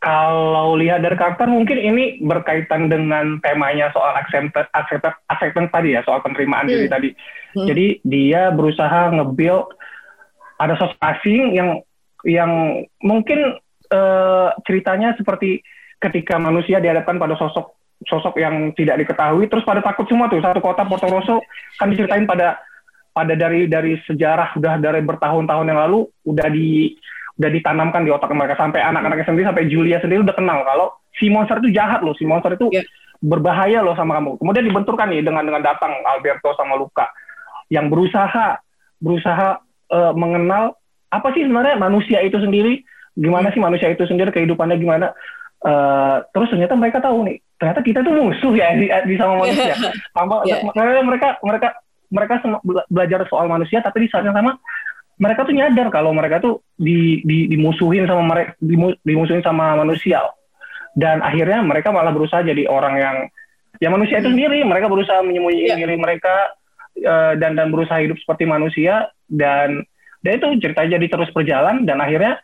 Kalau 0.03 0.75
lihat 0.75 0.99
dari 1.07 1.15
karakter 1.15 1.47
mungkin 1.47 1.79
ini 1.79 2.19
berkaitan 2.27 2.91
dengan 2.91 3.39
temanya 3.39 3.95
soal 3.95 4.19
acceptance 4.19 4.67
acceptance, 4.75 5.15
acceptance 5.31 5.71
tadi 5.71 5.95
ya 5.95 6.03
soal 6.03 6.19
penerimaan 6.27 6.67
diri 6.67 6.91
Hmm. 6.91 6.95
tadi. 6.99 7.09
Hmm. 7.55 7.67
Jadi 7.71 7.87
dia 8.03 8.51
berusaha 8.51 9.15
nge-build 9.15 9.71
ada 10.59 10.75
sosok 10.75 10.99
asing 10.99 11.55
yang 11.55 11.79
yang 12.27 12.83
mungkin 12.99 13.63
eh, 13.95 14.49
ceritanya 14.67 15.15
seperti 15.15 15.63
ketika 16.03 16.35
manusia 16.35 16.83
dihadapkan 16.83 17.23
pada 17.23 17.39
sosok 17.39 17.79
sosok 18.03 18.35
yang 18.43 18.75
tidak 18.75 18.99
diketahui 19.07 19.47
terus 19.47 19.63
pada 19.63 19.79
takut 19.79 20.11
semua 20.11 20.27
tuh 20.27 20.43
satu 20.43 20.59
kota 20.59 20.83
Porto 20.83 21.07
Rosso 21.07 21.39
kan 21.79 21.87
diceritain 21.95 22.27
pada 22.27 22.59
pada 23.15 23.39
dari 23.39 23.71
dari 23.71 23.95
sejarah 24.03 24.59
udah 24.59 24.83
dari 24.83 24.99
bertahun-tahun 25.05 25.71
yang 25.71 25.79
lalu 25.87 26.11
udah 26.27 26.49
di 26.51 26.99
udah 27.39 27.51
ditanamkan 27.51 28.03
di 28.05 28.11
otak 28.13 28.33
mereka. 28.33 28.59
Sampai 28.59 28.81
anak-anaknya 28.83 29.27
sendiri 29.27 29.47
sampai 29.49 29.65
Julia 29.69 29.99
sendiri 30.01 30.21
udah 30.25 30.37
kenal 30.37 30.65
kalau 30.65 30.87
si 31.17 31.29
monster 31.29 31.61
itu 31.65 31.73
jahat 31.73 32.01
loh. 32.05 32.13
Si 32.17 32.25
monster 32.25 32.55
itu 32.57 32.69
Iya. 32.73 32.83
berbahaya 33.23 33.81
loh 33.81 33.95
sama 33.95 34.19
kamu. 34.19 34.41
Kemudian 34.43 34.65
dibenturkan 34.67 35.07
nih 35.13 35.23
dengan 35.23 35.47
dengan 35.47 35.63
datang 35.63 35.95
Alberto 36.03 36.51
sama 36.59 36.75
Luca 36.75 37.07
yang 37.71 37.87
berusaha 37.89 38.59
berusaha 38.99 39.63
eh, 39.91 40.13
mengenal 40.15 40.75
apa 41.13 41.29
sih 41.37 41.45
sebenarnya 41.45 41.77
manusia 41.79 42.19
itu 42.25 42.41
sendiri 42.41 42.83
gimana 43.13 43.53
sih 43.53 43.61
manusia 43.61 43.93
itu 43.93 44.03
sendiri 44.09 44.33
kehidupannya 44.35 44.77
gimana. 44.81 45.15
Eh, 45.63 46.17
terus 46.35 46.51
ternyata 46.51 46.75
mereka 46.75 46.99
tahu 46.99 47.23
nih 47.23 47.39
ternyata 47.55 47.81
kita 47.87 48.03
tuh 48.03 48.11
musuh 48.19 48.53
ya 48.59 48.75
di, 48.75 48.91
di 48.91 49.15
sama 49.15 49.39
manusia. 49.39 49.79
Sama 50.19 50.43
makanya 50.43 51.03
mereka 51.07 51.29
mereka 51.47 51.69
mereka 52.13 52.35
bela- 52.67 52.89
belajar 52.91 53.25
soal 53.31 53.47
manusia 53.49 53.79
tapi 53.81 54.05
di 54.05 54.09
saat 54.13 54.27
yang 54.27 54.37
sama 54.37 54.59
mereka 55.21 55.45
tuh 55.45 55.55
nyadar 55.55 55.89
kalau 55.93 56.11
mereka 56.17 56.41
tuh 56.41 56.65
di, 56.77 57.21
di 57.27 57.51
dimusuhin 57.51 58.09
sama 58.09 58.23
mereka 58.25 58.57
dimusuhin 59.05 59.45
sama 59.45 59.77
manusia. 59.77 60.25
Dan 60.93 61.25
akhirnya 61.25 61.65
mereka 61.65 61.89
malah 61.89 62.13
berusaha 62.13 62.45
jadi 62.45 62.69
orang 62.69 62.95
yang 63.01 63.17
ya 63.81 63.89
manusia 63.89 64.21
itu 64.21 64.29
sendiri. 64.29 64.61
Mereka 64.65 64.93
berusaha 64.93 65.25
menyembunyikan 65.25 65.81
diri 65.81 65.97
mereka 65.97 66.53
eh, 66.97 67.33
dan 67.41 67.57
dan 67.57 67.73
berusaha 67.73 68.01
hidup 68.01 68.21
seperti 68.21 68.45
manusia. 68.45 69.09
Dan 69.25 69.81
dan 70.23 70.33
itu 70.39 70.47
cerita 70.63 70.87
jadi 70.87 71.07
terus 71.09 71.33
berjalan 71.35 71.83
dan 71.83 71.99
akhirnya 71.99 72.39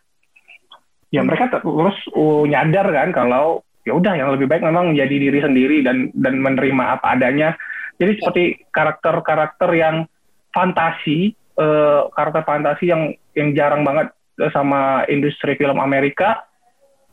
ya 1.14 1.24
mereka 1.24 1.48
ter- 1.48 1.64
terus 1.64 1.98
uh, 2.12 2.44
nyadar 2.44 2.84
kan 2.90 3.08
kalau 3.14 3.64
ya 3.86 3.96
udah 3.96 4.12
yang 4.18 4.28
lebih 4.34 4.50
baik 4.50 4.60
memang 4.60 4.92
menjadi 4.92 5.16
diri 5.16 5.40
sendiri 5.40 5.76
dan 5.80 6.12
dan 6.12 6.40
menerima 6.42 6.98
apa 6.98 7.16
adanya. 7.16 7.56
Jadi 7.98 8.12
seperti 8.20 8.44
karakter-karakter 8.70 9.70
yang 9.74 10.06
fantasi 10.54 11.34
eh, 11.58 12.00
karakter 12.14 12.42
fantasi 12.46 12.84
yang 12.88 13.02
yang 13.34 13.52
jarang 13.52 13.82
banget 13.82 14.08
eh, 14.38 14.50
sama 14.54 15.02
industri 15.10 15.58
film 15.58 15.78
Amerika 15.78 16.44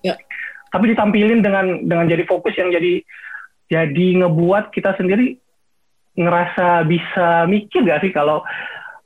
Ya. 0.05 0.13
tapi 0.69 0.93
ditampilin 0.93 1.41
dengan 1.41 1.81
dengan 1.81 2.05
jadi 2.05 2.29
fokus 2.29 2.53
yang 2.53 2.69
jadi 2.69 3.01
jadi 3.65 4.07
ngebuat 4.21 4.69
kita 4.69 4.93
sendiri 5.01 5.41
ngerasa 6.13 6.85
bisa 6.85 7.49
mikir 7.49 7.81
gak 7.89 8.05
sih 8.05 8.13
kalau 8.13 8.45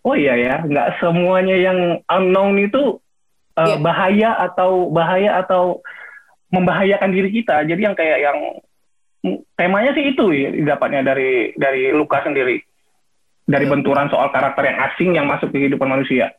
oh 0.04 0.16
iya 0.16 0.36
ya 0.36 0.56
nggak 0.60 1.00
semuanya 1.00 1.56
yang 1.56 1.80
unknown 2.12 2.60
itu 2.60 3.00
uh, 3.56 3.64
Iya. 3.64 3.76
bahaya 3.80 4.30
atau 4.44 4.92
bahaya 4.92 5.40
atau 5.40 5.80
membahayakan 6.52 7.12
diri 7.16 7.30
kita 7.32 7.64
jadi 7.64 7.82
yang 7.92 7.96
kayak 7.96 8.20
yang 8.28 8.38
temanya 9.56 9.92
sih 9.96 10.16
itu 10.16 10.26
ya 10.32 10.50
dapatnya 10.76 11.16
dari 11.16 11.56
dari 11.56 11.92
Luka 11.92 12.24
sendiri 12.24 12.60
dari 13.50 13.66
Iya. 13.66 13.72
benturan 13.74 14.08
soal 14.08 14.30
karakter 14.30 14.64
yang 14.64 14.78
asing 14.86 15.10
yang 15.18 15.26
masuk 15.26 15.50
ke 15.50 15.66
kehidupan 15.66 15.90
manusia 15.90 16.30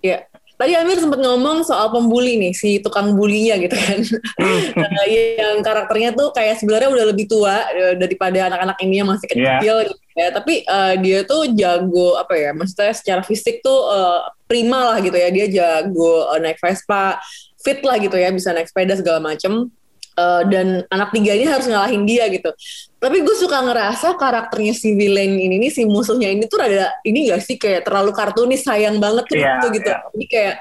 Ya. 0.00 0.28
Tadi 0.56 0.72
Amir 0.72 0.96
sempat 0.96 1.20
ngomong 1.20 1.64
soal 1.64 1.88
pembuli 1.88 2.36
nih, 2.36 2.52
si 2.52 2.80
tukang 2.80 3.12
bulinya 3.12 3.56
gitu 3.56 3.76
kan. 3.76 4.00
Nah, 4.76 5.04
yang 5.08 5.60
karakternya 5.60 6.12
tuh 6.16 6.32
kayak 6.32 6.56
sebenarnya 6.56 6.88
udah 6.92 7.04
lebih 7.12 7.28
tua 7.28 7.64
eh, 7.72 7.92
daripada 7.96 8.48
anak-anak 8.48 8.76
ini 8.80 9.00
yang 9.00 9.08
masih 9.08 9.26
Iya. 9.32 9.60
kecil 9.60 9.76
gitu 9.88 10.00
ya. 10.16 10.28
Tapi 10.32 10.54
eh, 10.64 10.94
dia 11.00 11.18
tuh 11.24 11.48
jago 11.52 12.16
apa 12.16 12.36
ya? 12.36 12.52
Maksudnya 12.52 12.92
secara 12.92 13.20
fisik 13.20 13.60
tuh 13.60 13.80
eh, 13.88 14.20
prima 14.48 14.94
lah 14.94 14.98
gitu 15.00 15.16
ya. 15.16 15.28
Dia 15.28 15.46
jago 15.48 16.28
eh, 16.32 16.38
naik 16.40 16.60
Vespa, 16.60 17.20
fit 17.60 17.80
lah 17.84 17.96
gitu 17.96 18.16
ya, 18.16 18.28
bisa 18.32 18.52
naik 18.52 18.68
sepeda 18.68 18.96
segala 18.96 19.20
macem. 19.20 19.68
Eh, 20.16 20.42
dan 20.48 20.80
anak 20.88 21.12
tiga 21.12 21.36
ini 21.36 21.44
harus 21.44 21.68
ngalahin 21.68 22.08
dia 22.08 22.24
gitu. 22.32 22.48
Tapi 22.96 23.20
gue 23.20 23.36
suka 23.36 23.60
ngerasa 23.60 24.16
karakternya 24.16 24.72
si 24.72 24.96
villain 24.96 25.28
ini 25.36 25.60
nih, 25.60 25.68
si 25.68 25.84
musuhnya 25.84 26.32
ini 26.32 26.48
tuh 26.48 26.56
rada 26.56 26.88
ini 27.04 27.28
gak 27.28 27.44
sih 27.44 27.60
kayak 27.60 27.84
terlalu 27.84 28.16
kartunis 28.16 28.64
sayang 28.64 28.96
banget 28.96 29.28
tuh 29.28 29.36
Iya, 29.36 29.60
gitu 29.60 29.66
gitu. 29.76 29.90
iya. 29.92 30.00
Jadi 30.08 30.26
kayak 30.32 30.54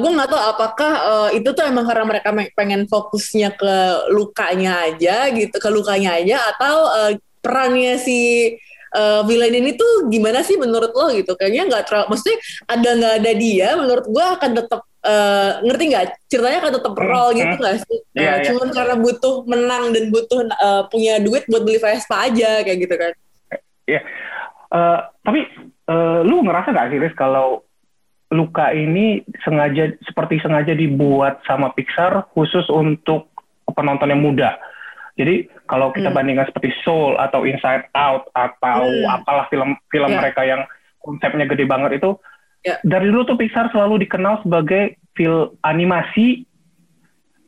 gue 0.00 0.10
nggak 0.16 0.28
tahu 0.32 0.40
apakah 0.40 0.92
eh, 1.04 1.28
itu 1.36 1.52
tuh 1.52 1.60
emang 1.68 1.84
karena 1.84 2.04
mereka 2.08 2.32
me- 2.32 2.48
pengen 2.56 2.88
fokusnya 2.88 3.52
ke 3.60 3.74
lukanya 4.16 4.88
aja 4.88 5.28
gitu, 5.36 5.52
ke 5.60 5.68
lukanya 5.68 6.16
aja 6.16 6.48
atau 6.56 6.76
eh, 6.88 7.12
perannya 7.44 8.00
si 8.00 8.56
eh, 8.96 9.20
villain 9.28 9.52
ini 9.52 9.76
tuh 9.76 10.08
gimana 10.08 10.40
sih 10.40 10.56
menurut 10.56 10.96
lo 10.96 11.12
gitu? 11.12 11.36
Kayaknya 11.36 11.68
nggak 11.68 11.84
terlalu, 11.84 12.06
maksudnya 12.16 12.38
ada 12.64 12.88
nggak 12.96 13.14
ada 13.20 13.32
dia, 13.36 13.68
menurut 13.76 14.08
gue 14.08 14.24
akan 14.40 14.50
tetap 14.64 14.80
eh, 15.00 15.50
ngerti 15.62 15.84
nggak? 15.88 16.04
Ceritanya 16.26 16.58
akan 16.58 16.72
tetap 16.74 16.94
roll 16.94 17.28
gitu 17.32 17.54
nggak 17.54 17.76
sih? 17.80 17.98
Iya, 18.12 18.20
Eh, 18.20 18.36
iya. 18.40 18.44
Cuman 18.50 18.68
karena 18.70 18.94
butuh 18.96 19.34
menang 19.44 19.84
dan 19.92 20.04
butuh 20.08 20.38
eh, 20.42 20.82
punya 20.88 21.14
duit 21.18 21.46
buat 21.46 21.62
beli 21.62 21.78
Vespa 21.78 22.26
aja 22.26 22.62
kayak 22.62 22.78
gitu 22.82 22.94
kan? 22.94 23.12
Eh, 23.88 24.02
tapi 25.24 25.40
eh, 25.88 26.20
lu 26.22 26.44
ngerasa 26.44 26.76
gak 26.76 26.92
sih 26.92 27.00
Riz 27.00 27.16
kalau 27.16 27.64
Luka 28.28 28.76
ini 28.76 29.24
sengaja 29.40 29.88
seperti 30.04 30.36
sengaja 30.44 30.76
dibuat 30.76 31.40
sama 31.48 31.72
Pixar 31.72 32.28
khusus 32.36 32.68
untuk 32.68 33.32
penonton 33.72 34.12
yang 34.12 34.20
muda. 34.20 34.60
Jadi 35.16 35.48
kalau 35.64 35.88
kita 35.90 36.12
Hmm. 36.12 36.16
bandingkan 36.20 36.46
seperti 36.46 36.76
Soul 36.84 37.16
atau 37.16 37.48
Inside 37.48 37.88
Out 37.96 38.28
atau 38.36 38.84
Hmm. 38.84 39.16
apalah 39.16 39.48
film 39.48 39.72
film 39.88 40.12
Ya. 40.12 40.20
mereka 40.20 40.44
yang 40.44 40.62
konsepnya 41.00 41.48
gede 41.48 41.64
banget 41.64 41.96
itu 41.98 42.20
Ya. 42.68 42.76
dari 42.84 43.08
dulu 43.08 43.24
tuh 43.24 43.40
Pixar 43.40 43.72
selalu 43.72 44.04
dikenal 44.04 44.44
sebagai 44.44 45.00
film 45.16 45.56
animasi 45.64 46.44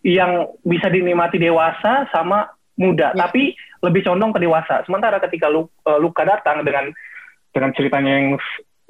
yang 0.01 0.49
bisa 0.65 0.89
dinikmati 0.89 1.37
dewasa 1.37 2.09
sama 2.09 2.49
muda, 2.81 3.13
Ya. 3.13 3.29
tapi 3.29 3.53
lebih 3.85 4.01
condong 4.03 4.33
ke 4.33 4.41
dewasa. 4.41 4.81
Sementara 4.89 5.21
ketika 5.21 5.53
eh, 5.53 5.99
Luka 6.01 6.25
datang 6.25 6.65
dengan 6.65 6.89
dengan 7.53 7.71
ceritanya 7.77 8.13
yang 8.17 8.29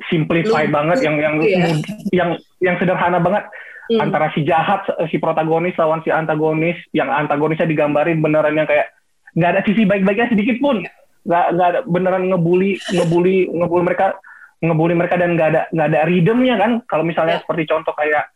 simplified 0.06 0.70
Lu- 0.70 0.76
banget, 0.76 0.98
yang 1.02 1.16
yang 1.18 1.34
ya. 1.42 1.66
yang 2.14 2.30
yang 2.62 2.76
sederhana 2.78 3.18
banget 3.18 3.44
Hmm. 3.90 4.06
antara 4.06 4.30
si 4.30 4.46
jahat 4.46 4.86
si 5.10 5.18
protagonis 5.18 5.74
lawan 5.74 5.98
si 6.06 6.14
antagonis, 6.14 6.78
yang 6.94 7.10
antagonisnya 7.10 7.66
digambarin 7.66 8.22
beneran 8.22 8.54
yang 8.54 8.70
kayak 8.70 8.86
nggak 9.34 9.50
ada 9.50 9.62
sisi 9.66 9.82
baik-baiknya 9.82 10.30
sedikit 10.30 10.62
pun. 10.62 10.86
nggak 11.20 11.46
nggak 11.52 11.68
ada 11.68 11.80
beneran 11.84 12.32
ngebully 12.32 12.80
ngebully 12.96 13.44
ngebully 13.52 13.84
mereka 13.84 14.16
ngebully 14.60 14.92
mereka 14.92 15.16
dan 15.16 15.34
nggak 15.34 15.48
ada 15.50 15.60
nggak 15.72 15.88
ada 15.88 16.00
rhythmnya 16.04 16.54
kan 16.60 16.70
kalau 16.84 17.04
misalnya 17.04 17.40
Ya. 17.40 17.42
seperti 17.42 17.64
contoh 17.64 17.96
kayak 17.96 18.28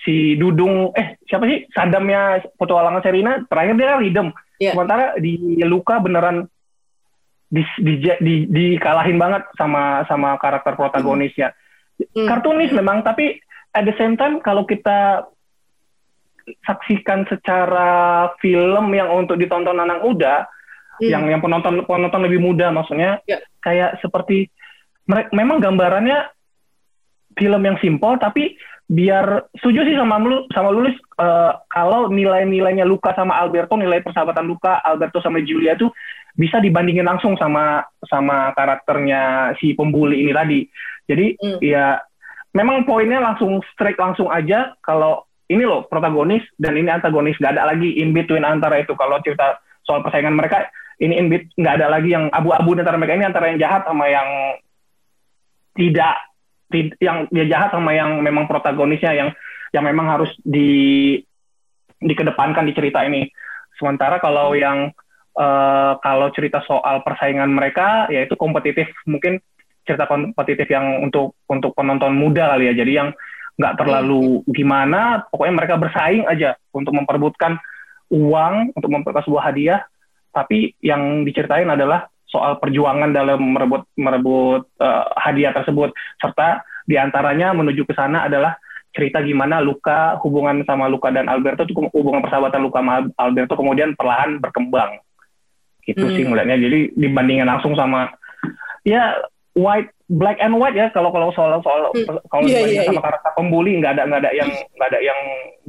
si 0.00 0.36
Dudung 0.36 0.92
eh 0.92 1.16
siapa 1.24 1.44
sih 1.44 1.68
Sadamnya 1.72 2.40
petualangan 2.56 3.00
Serina 3.00 3.40
terakhir 3.48 3.74
dia 3.76 3.88
kan 3.90 4.00
rhythm 4.00 4.28
Ya. 4.60 4.76
sementara 4.76 5.16
di 5.16 5.56
Luka 5.64 5.96
beneran 6.00 6.44
di, 7.50 7.64
di, 7.80 7.98
di, 8.20 8.34
dikalahin 8.46 9.16
banget 9.18 9.42
sama 9.56 10.04
sama 10.06 10.36
karakter 10.36 10.76
protagonisnya 10.76 11.52
Hmm. 12.16 12.24
kartunis 12.24 12.72
memang 12.72 13.04
tapi 13.04 13.36
at 13.76 13.84
the 13.84 13.92
same 14.00 14.16
time 14.16 14.40
kalau 14.40 14.64
kita 14.64 15.28
saksikan 16.64 17.28
secara 17.28 17.88
film 18.40 18.88
yang 18.92 19.12
untuk 19.12 19.36
ditonton 19.36 19.76
anak 19.76 20.00
muda 20.00 20.48
Hmm. 21.00 21.08
yang 21.08 21.24
yang 21.32 21.40
penonton 21.40 21.80
penonton 21.84 22.20
lebih 22.24 22.40
muda 22.40 22.68
maksudnya 22.68 23.24
Ya. 23.24 23.40
kayak 23.60 24.00
seperti 24.00 24.52
memang 25.08 25.62
gambarannya 25.62 26.28
film 27.38 27.62
yang 27.62 27.78
simpel 27.78 28.18
tapi 28.18 28.58
biar 28.90 29.46
setuju 29.54 29.86
sih 29.86 29.94
sama 29.94 30.18
lu 30.18 30.50
sama 30.50 30.74
Lulis 30.74 30.98
eh, 30.98 31.52
kalau 31.70 32.10
nilai-nilainya 32.10 32.82
Luka 32.82 33.14
sama 33.14 33.38
Alberto 33.38 33.78
nilai 33.78 34.02
persahabatan 34.02 34.50
Luka 34.50 34.82
Alberto 34.82 35.22
sama 35.22 35.38
Julia 35.46 35.78
tuh 35.78 35.94
bisa 36.34 36.58
dibandingin 36.58 37.06
langsung 37.06 37.38
sama 37.38 37.86
sama 38.10 38.50
karakternya 38.58 39.54
si 39.62 39.78
pembuli 39.78 40.26
ini 40.26 40.32
tadi. 40.34 40.60
Jadi 41.06 41.26
Hmm. 41.38 41.58
ya 41.62 42.02
memang 42.50 42.82
poinnya 42.82 43.22
langsung 43.22 43.62
straight 43.70 43.98
langsung 43.98 44.26
aja 44.26 44.74
kalau 44.82 45.22
ini 45.46 45.62
loh 45.62 45.86
protagonis 45.86 46.42
dan 46.58 46.74
ini 46.74 46.90
antagonis. 46.90 47.38
Nggak 47.38 47.58
ada 47.58 47.70
lagi 47.70 47.98
in 47.98 48.10
between 48.10 48.46
antara 48.46 48.82
itu. 48.82 48.94
Kalau 48.98 49.22
cerita 49.22 49.58
soal 49.86 50.02
persaingan 50.02 50.34
mereka 50.34 50.66
ini 50.98 51.14
in 51.14 51.30
bet 51.30 51.46
nggak 51.54 51.78
ada 51.78 51.86
lagi 51.90 52.10
yang 52.10 52.26
abu-abu 52.30 52.74
antara 52.74 52.98
mereka. 52.98 53.18
Ini 53.18 53.30
antara 53.30 53.54
yang 53.54 53.58
jahat 53.62 53.82
sama 53.86 54.06
yang 54.10 54.58
tidak 55.74 56.16
tid- 56.70 56.96
yang 57.02 57.26
dia 57.28 57.46
jahat 57.50 57.74
sama 57.74 57.92
yang 57.92 58.22
memang 58.22 58.46
protagonisnya 58.46 59.12
yang 59.12 59.30
yang 59.70 59.84
memang 59.86 60.06
harus 60.06 60.30
di 60.42 61.18
dikedepankan 62.00 62.64
di 62.64 62.72
cerita 62.72 63.04
ini. 63.04 63.28
Sementara 63.76 64.18
kalau 64.22 64.54
yang 64.56 64.90
eh, 65.36 65.92
kalau 66.00 66.28
cerita 66.32 66.62
soal 66.64 67.02
persaingan 67.04 67.50
mereka 67.50 68.08
yaitu 68.08 68.34
kompetitif. 68.34 68.88
Mungkin 69.06 69.38
cerita 69.84 70.06
kompetitif 70.06 70.68
yang 70.70 71.02
untuk 71.02 71.34
untuk 71.50 71.74
penonton 71.74 72.14
muda 72.14 72.54
kali 72.56 72.70
ya. 72.70 72.74
Jadi 72.78 72.92
yang 72.94 73.10
nggak 73.60 73.76
terlalu 73.76 74.40
gimana 74.48 75.28
pokoknya 75.28 75.54
mereka 75.60 75.74
bersaing 75.76 76.24
aja 76.24 76.56
untuk 76.72 76.96
memperebutkan 76.96 77.60
uang 78.08 78.72
untuk 78.72 78.90
memperebutkan 78.90 79.26
sebuah 79.26 79.44
hadiah. 79.52 79.80
Tapi 80.30 80.78
yang 80.78 81.26
diceritain 81.26 81.66
adalah 81.66 82.06
soal 82.30 82.56
perjuangan 82.62 83.10
dalam 83.10 83.42
merebut 83.42 83.84
merebut 83.98 84.70
eh, 84.78 85.04
hadiah 85.18 85.52
tersebut. 85.52 85.90
Serta 86.22 86.62
di 86.86 86.96
antaranya 86.96 87.52
menuju 87.52 87.84
ke 87.84 87.92
sana 87.92 88.30
adalah 88.30 88.56
cerita 88.90 89.22
gimana 89.22 89.62
Luka 89.62 90.18
hubungan 90.22 90.66
sama 90.66 90.90
Luka 90.90 91.14
dan 91.14 91.30
Alberto 91.30 91.62
itu 91.62 91.74
hubungan 91.74 92.22
persahabatan 92.22 92.62
Luka 92.62 92.82
sama 92.82 93.06
Alberto 93.18 93.54
kemudian 93.54 93.94
perlahan 93.94 94.42
berkembang. 94.42 94.98
Gitu 95.86 96.02
Hmm. 96.02 96.14
sih 96.14 96.24
ngeliatnya. 96.26 96.58
Jadi 96.58 96.94
dibandingin 96.98 97.46
langsung 97.46 97.74
sama 97.78 98.10
ya 98.86 99.14
white 99.54 99.90
black 100.10 100.38
and 100.42 100.58
white 100.58 100.74
ya 100.74 100.90
kalau 100.90 101.14
kalau 101.14 101.30
soal 101.34 101.62
soal 101.62 101.90
Hmm. 101.94 102.18
kalau 102.30 102.42
dibandingin 102.46 102.82
iya, 102.82 102.90
sama 102.90 103.02
karakter 103.02 103.30
pembuli 103.38 103.78
nggak 103.78 103.94
ada 103.98 104.02
nggak 104.10 104.20
ada 104.26 104.30
yang 104.34 104.50
nggak 104.50 104.88
ada 104.90 105.00
yang 105.02 105.20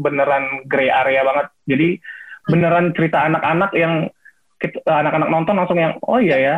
beneran 0.02 0.43
gray 0.65 0.89
area 0.89 1.21
banget. 1.21 1.47
Jadi 1.69 1.88
beneran 2.50 2.89
cerita 2.97 3.21
anak-anak 3.21 3.71
yang 3.78 4.10
anak-anak 4.86 5.30
nonton 5.30 5.56
langsung 5.58 5.78
yang 5.78 5.97
oh 6.06 6.21
iya 6.21 6.38
ya 6.38 6.56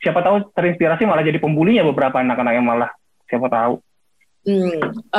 siapa 0.00 0.24
tahu 0.24 0.50
terinspirasi 0.56 1.04
malah 1.04 1.22
jadi 1.22 1.38
pembulinya 1.38 1.84
beberapa 1.84 2.18
anak-anak 2.18 2.52
yang 2.56 2.66
malah 2.66 2.90
siapa 3.28 3.46
tahu 3.46 3.78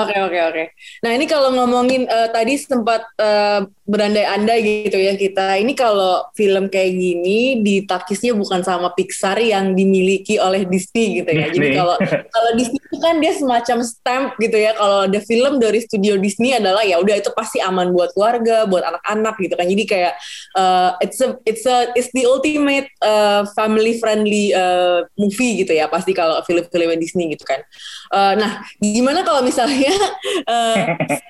oke 0.02 0.16
oke 0.18 0.40
oke. 0.50 0.64
Nah 1.06 1.12
ini 1.14 1.26
kalau 1.30 1.54
ngomongin 1.54 2.10
eh, 2.10 2.30
tadi 2.34 2.58
sempat 2.58 3.06
eh, 3.22 3.62
berandai-andai 3.86 4.90
gitu 4.90 4.98
ya 4.98 5.14
kita. 5.14 5.62
Ini 5.62 5.74
kalau 5.78 6.26
film 6.34 6.72
kayak 6.72 6.92
gini 6.96 7.62
ditakisnya 7.62 8.34
bukan 8.34 8.66
sama 8.66 8.90
Pixar 8.98 9.38
yang 9.38 9.78
dimiliki 9.78 10.42
oleh 10.42 10.66
Disney 10.66 11.22
gitu 11.22 11.30
ya. 11.30 11.54
Jadi 11.54 11.70
Disney. 11.70 11.78
kalau 11.78 11.96
kalau 12.34 12.52
Disney 12.58 12.82
itu 12.82 12.98
kan 12.98 13.16
dia 13.22 13.34
semacam 13.38 13.78
stamp 13.86 14.30
gitu 14.42 14.58
ya. 14.58 14.72
Kalau 14.74 15.06
ada 15.06 15.20
film 15.22 15.54
dari 15.62 15.80
studio 15.86 16.18
Disney 16.18 16.58
adalah 16.58 16.82
ya 16.82 16.98
udah 16.98 17.22
itu 17.22 17.30
pasti 17.38 17.62
aman 17.62 17.94
buat 17.94 18.18
keluarga, 18.18 18.66
buat 18.66 18.82
anak-anak 18.82 19.36
gitu 19.38 19.54
kan. 19.54 19.68
Jadi 19.70 19.84
kayak 19.86 20.14
eh, 20.58 20.92
it's 21.06 21.20
a 21.22 21.38
it's 21.46 21.66
a 21.70 21.94
it's 21.94 22.10
the 22.18 22.26
ultimate 22.26 22.90
family 23.54 24.02
friendly 24.02 24.50
movie 25.14 25.62
gitu 25.62 25.78
ya. 25.78 25.86
Pasti 25.86 26.18
kalau 26.18 26.42
film-film 26.42 26.98
Disney 26.98 27.38
gitu 27.38 27.46
kan. 27.46 27.62
Eh, 28.12 28.34
nah, 28.36 28.52
gimana 28.80 29.11
kalau 29.20 29.44
misalnya 29.44 29.92
eh, 30.48 30.78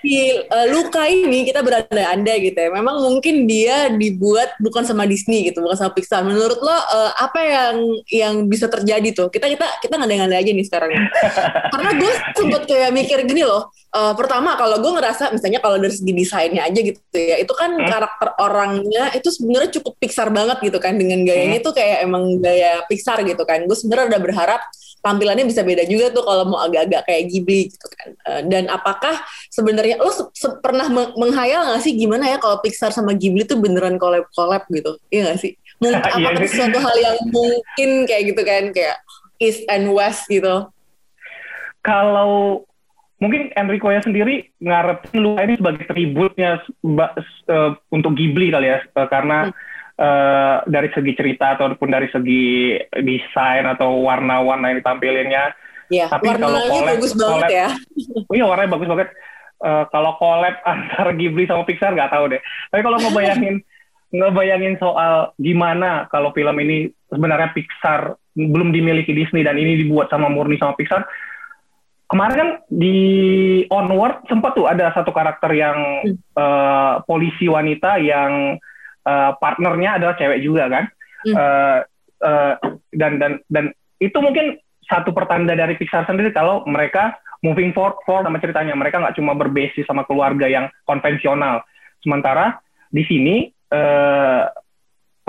si 0.06 0.38
eh, 0.38 0.66
Luka 0.70 1.10
ini 1.10 1.42
kita 1.42 1.66
berandai-andai 1.66 2.38
gitu 2.54 2.58
ya. 2.62 2.70
Memang 2.70 3.02
mungkin 3.02 3.50
dia 3.50 3.90
dibuat 3.90 4.54
bukan 4.62 4.86
sama 4.86 5.10
Disney 5.10 5.50
gitu, 5.50 5.66
bukan 5.66 5.78
sama 5.78 5.92
Pixar. 5.98 6.22
Menurut 6.22 6.62
lo 6.62 6.78
eh, 6.78 7.12
apa 7.18 7.40
yang 7.42 7.76
yang 8.14 8.34
bisa 8.46 8.70
terjadi 8.70 9.10
tuh? 9.18 9.28
Kita 9.34 9.50
kita 9.50 9.68
kita 9.82 9.94
ngandai-ngandai 9.98 10.38
aja 10.38 10.52
nih 10.54 10.66
sekarang. 10.70 10.94
Karena 11.74 11.90
gue 11.98 12.14
sempet 12.38 12.62
kayak 12.70 12.94
mikir 12.94 13.18
gini 13.26 13.42
loh. 13.42 13.74
Eh, 13.92 14.14
pertama 14.16 14.56
kalau 14.56 14.80
gue 14.80 14.92
ngerasa 14.96 15.32
misalnya 15.32 15.60
kalau 15.60 15.76
dari 15.76 15.92
segi 15.92 16.14
desainnya 16.14 16.64
aja 16.64 16.80
gitu 16.80 17.00
ya, 17.12 17.36
itu 17.38 17.52
kan 17.52 17.76
karakter 17.76 18.30
orangnya 18.40 19.12
itu 19.12 19.28
sebenarnya 19.30 19.70
cukup 19.76 19.94
Pixar 20.00 20.32
banget 20.32 20.64
gitu 20.64 20.80
kan 20.80 20.96
dengan 20.96 21.22
gayanya 21.22 21.60
tuh 21.60 21.76
kayak 21.76 22.04
emang 22.04 22.40
gaya 22.40 22.82
Pixar 22.88 23.20
gitu 23.22 23.44
kan. 23.44 23.68
Gue 23.68 23.76
sebenarnya 23.76 24.16
udah 24.16 24.22
berharap 24.24 24.62
tampilannya 25.02 25.50
bisa 25.50 25.66
beda 25.66 25.82
juga 25.84 26.14
tuh 26.14 26.22
kalau 26.22 26.46
mau 26.46 26.62
agak-agak 26.62 27.02
kayak 27.04 27.24
Ghibli 27.26 27.74
gitu 27.74 27.88
kan. 27.90 28.08
Eh, 28.22 28.42
Dan 28.48 28.70
apakah 28.70 29.18
sebenarnya 29.50 29.98
lo 29.98 30.14
se- 30.14 30.30
se- 30.32 30.62
pernah 30.62 30.86
meng- 30.88 31.18
menghayal 31.18 31.66
nggak 31.68 31.82
sih 31.82 31.98
gimana 31.98 32.30
ya 32.30 32.38
kalau 32.38 32.62
Pixar 32.62 32.94
sama 32.94 33.12
Ghibli 33.12 33.44
tuh 33.44 33.58
beneran 33.58 33.98
collab-collab 33.98 34.70
gitu? 34.70 35.02
Iya 35.10 35.34
nggak 35.34 35.40
sih? 35.42 35.52
Mungkin 35.82 36.00
Iya 36.06 36.16
apakah 36.22 36.42
sih. 36.46 36.50
sesuatu 36.54 36.78
hal 36.80 36.96
yang 36.96 37.18
mungkin 37.28 37.90
kayak 38.06 38.24
gitu 38.30 38.42
kan 38.46 38.64
kayak 38.72 38.98
East 39.42 39.66
and 39.68 39.90
West 39.90 40.30
gitu? 40.30 40.70
kalau 41.82 42.62
mungkin 43.22 43.54
Enrico 43.54 43.88
ya 43.88 44.02
sendiri 44.02 44.50
ngarepin 44.58 45.14
Luka 45.16 45.46
ini 45.46 45.54
sebagai 45.56 45.86
tributnya 45.86 46.58
eh, 47.48 47.72
untuk 47.90 48.12
Ghibli 48.14 48.50
kali 48.50 48.68
ya 48.68 48.82
Eh, 48.82 49.08
karena 49.08 49.48
eh, 49.96 50.56
dari 50.66 50.90
segi 50.90 51.14
cerita 51.14 51.54
ataupun 51.54 51.88
dari 51.88 52.10
segi 52.10 52.74
desain 52.98 53.64
atau 53.64 54.02
warna-warna 54.02 54.74
yang 54.74 54.82
ditampilinnya 54.82 55.54
Ya, 55.88 56.08
Tapi 56.08 56.24
kalau 56.32 56.56
warnanya 56.56 56.72
collab- 56.72 56.88
bagus 56.96 57.12
banget 57.12 57.36
collab- 57.36 57.52
ya. 57.52 57.68
Oh 58.24 58.34
iya 58.40 58.46
warnanya 58.48 58.72
bagus 58.72 58.88
banget. 58.88 59.08
Eh, 59.60 59.84
kalau 59.92 60.12
collab 60.16 60.56
antara 60.72 61.12
Ghibli 61.12 61.44
sama 61.44 61.68
Pixar 61.68 61.92
nggak 61.92 62.10
tahu 62.10 62.32
deh. 62.32 62.40
Tapi 62.72 62.80
kalau 62.80 62.96
ngebayangin 62.96 63.56
ngebayangin 64.16 64.76
soal 64.76 65.36
gimana 65.36 66.08
kalau 66.08 66.32
film 66.32 66.56
ini 66.58 66.88
sebenarnya 67.08 67.52
Pixar 67.52 68.16
belum 68.32 68.72
dimiliki 68.72 69.12
Disney 69.12 69.44
dan 69.44 69.56
ini 69.56 69.84
dibuat 69.84 70.08
sama 70.08 70.32
murni 70.32 70.56
sama 70.56 70.80
Pixar. 70.80 71.04
Kemarin 72.12 72.36
kan 72.36 72.50
di 72.68 72.98
Onward 73.72 74.28
sempat 74.28 74.52
tuh 74.52 74.68
ada 74.68 74.92
satu 74.92 75.16
karakter 75.16 75.56
yang 75.56 76.04
eh, 76.12 76.94
polisi 77.08 77.48
wanita 77.48 77.96
yang 78.04 78.60
eh, 79.08 79.32
partnernya 79.40 79.96
adalah 79.96 80.20
cewek 80.20 80.44
juga 80.44 80.68
kan. 80.68 80.84
Hmm. 81.24 81.36
Eh, 81.40 81.80
eh, 82.28 82.54
dan 83.00 83.16
dan 83.16 83.40
dan 83.48 83.72
itu 84.04 84.18
mungkin 84.20 84.60
satu 84.92 85.16
pertanda 85.16 85.56
dari 85.56 85.80
Pixar 85.80 86.04
sendiri 86.04 86.36
kalau 86.36 86.68
mereka 86.68 87.16
moving 87.40 87.72
forward, 87.72 87.96
forward 88.04 88.28
sama 88.28 88.44
ceritanya 88.44 88.76
mereka 88.76 89.00
nggak 89.00 89.16
cuma 89.16 89.32
berbasis 89.32 89.88
sama 89.88 90.04
keluarga 90.04 90.52
yang 90.52 90.68
konvensional 90.84 91.64
sementara 92.04 92.60
di 92.92 93.08
sini 93.08 93.48
eh, 93.72 94.44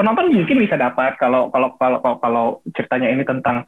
penonton 0.03 0.35
mungkin 0.35 0.59
bisa 0.59 0.75
dapat 0.75 1.15
kalau 1.15 1.47
kalau 1.55 1.79
kalau 1.79 2.03
kalau, 2.03 2.17
kalau 2.19 2.47
ceritanya 2.75 3.07
ini 3.15 3.23
tentang 3.23 3.63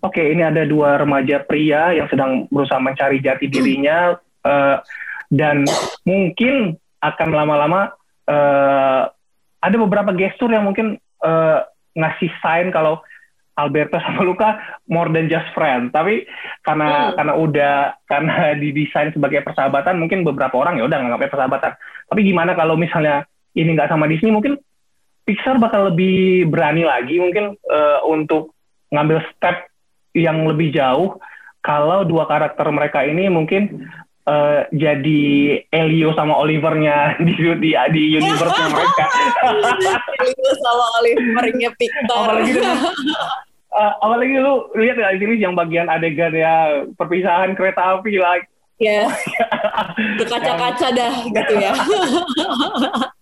oke 0.00 0.16
ini 0.16 0.40
ada 0.40 0.64
dua 0.64 0.96
remaja 0.96 1.44
pria 1.44 1.92
yang 1.92 2.08
sedang 2.08 2.48
berusaha 2.48 2.80
mencari 2.80 3.20
jati 3.20 3.44
dirinya 3.52 4.16
eh, 4.40 4.76
dan 5.28 5.68
mungkin 6.08 6.80
akan 7.04 7.28
lama-lama 7.28 7.92
eh, 8.24 9.02
ada 9.60 9.76
beberapa 9.76 10.16
gestur 10.16 10.48
yang 10.48 10.64
mungkin 10.64 10.96
eh, 11.20 11.60
ngasih 11.92 12.32
sign 12.40 12.72
kalau 12.72 13.04
Alberto 13.56 13.96
sama 14.04 14.24
Luka 14.24 14.56
more 14.88 15.12
than 15.12 15.32
just 15.32 15.48
friend. 15.56 15.90
Tapi 15.92 16.28
karena 16.64 17.12
Hmm. 17.12 17.14
karena 17.16 17.34
udah 17.36 17.74
karena 18.08 18.34
didesain 18.62 19.12
sebagai 19.12 19.44
persahabatan, 19.44 20.00
mungkin 20.00 20.24
beberapa 20.24 20.56
orang 20.60 20.80
ya 20.80 20.84
udah 20.88 20.96
nganggapnya 21.00 21.32
persahabatan. 21.32 21.72
Tapi 22.08 22.20
gimana 22.24 22.52
kalau 22.52 22.76
misalnya 22.76 23.24
ini 23.56 23.72
nggak 23.72 23.88
sama 23.88 24.04
Disney, 24.08 24.32
mungkin 24.32 24.60
Pixar 25.26 25.58
bakal 25.58 25.90
lebih 25.90 26.46
berani 26.46 26.86
lagi 26.86 27.18
mungkin 27.18 27.58
eh, 27.58 27.98
untuk 28.06 28.54
ngambil 28.94 29.26
step 29.34 29.66
yang 30.14 30.46
lebih 30.46 30.70
jauh 30.70 31.18
kalau 31.66 32.06
dua 32.06 32.30
karakter 32.30 32.70
mereka 32.70 33.02
ini 33.02 33.26
mungkin 33.26 33.90
eh, 34.22 34.60
jadi 34.70 35.22
Elio 35.66 36.14
sama 36.14 36.38
Olivernya 36.38 37.18
di 37.26 37.34
di, 37.58 37.70
di 37.74 38.02
universe 38.14 38.70
mereka. 38.70 39.04
Itu 40.22 40.50
sama 40.62 40.86
Olivernya 41.02 41.70
Victor. 41.74 42.26
apalagi 42.30 42.52
eh, 43.74 43.92
apalagi 43.98 44.34
lu 44.38 44.54
lihat 44.78 44.96
ya 44.96 45.10
ini 45.10 45.42
yang 45.42 45.58
bagian 45.58 45.90
adegan 45.90 46.32
ya 46.32 46.86
perpisahan 46.94 47.58
kereta 47.58 47.98
api 47.98 48.22
like 48.22 48.46
ya 48.76 49.08
berkaca-kaca 50.22 50.88
dah 50.94 51.14
gitu 51.34 51.54
ya. 51.58 51.72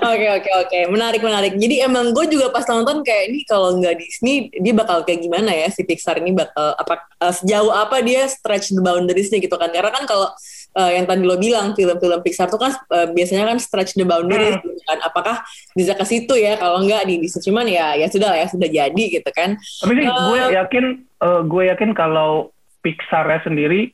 Oke 0.00 0.26
oke 0.32 0.50
oke 0.64 0.78
menarik 0.88 1.20
menarik. 1.20 1.52
Jadi 1.60 1.84
emang 1.84 2.16
gue 2.16 2.24
juga 2.24 2.48
pas 2.48 2.64
nonton 2.64 3.04
kayak 3.04 3.28
ini 3.28 3.44
kalau 3.44 3.76
nggak 3.76 4.00
Disney 4.00 4.48
dia 4.48 4.72
bakal 4.72 5.04
kayak 5.04 5.20
gimana 5.20 5.52
ya 5.52 5.68
si 5.68 5.84
Pixar 5.84 6.24
ini 6.24 6.32
bakal 6.32 6.72
apa 6.72 7.04
eh, 7.20 7.34
sejauh 7.36 7.68
apa 7.68 8.00
dia 8.00 8.24
stretch 8.32 8.72
the 8.72 8.80
boundariesnya 8.80 9.36
gitu 9.36 9.52
kan? 9.60 9.68
Karena 9.68 9.92
kan 9.92 10.08
kalau 10.08 10.32
eh, 10.80 10.90
yang 10.96 11.04
tadi 11.04 11.20
lo 11.20 11.36
bilang 11.36 11.76
film-film 11.76 12.20
Pixar 12.24 12.48
tuh 12.48 12.56
kan 12.56 12.72
eh, 12.96 13.12
biasanya 13.12 13.52
kan 13.52 13.60
stretch 13.60 13.92
the 14.00 14.08
boundaries 14.08 14.56
gitu 14.56 14.80
kan. 14.88 15.04
Apakah 15.04 15.44
bisa 15.76 15.92
ke 15.92 16.04
situ 16.08 16.32
ya? 16.40 16.56
Kalau 16.56 16.80
nggak 16.80 17.04
di 17.04 17.20
Disney 17.20 17.44
cuman 17.44 17.68
ya 17.68 17.92
ya 17.92 18.08
sudah 18.08 18.32
lah 18.32 18.38
ya 18.40 18.48
sudah 18.48 18.68
jadi 18.72 19.04
gitu 19.20 19.30
kan. 19.36 19.60
Tapi 19.60 19.92
sih 20.00 20.04
Eh, 20.08 20.16
gue 20.32 20.38
yakin 20.56 20.84
eh, 21.04 21.40
gue 21.44 21.62
yakin 21.76 21.90
kalau 21.92 22.48
Pixar 22.80 23.28
sendiri 23.44 23.92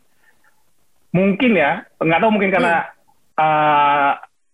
mungkin 1.11 1.59
ya 1.59 1.83
nggak 1.99 2.21
tahu 2.23 2.31
mungkin 2.31 2.55
karena 2.55 2.87
eh, 3.37 4.13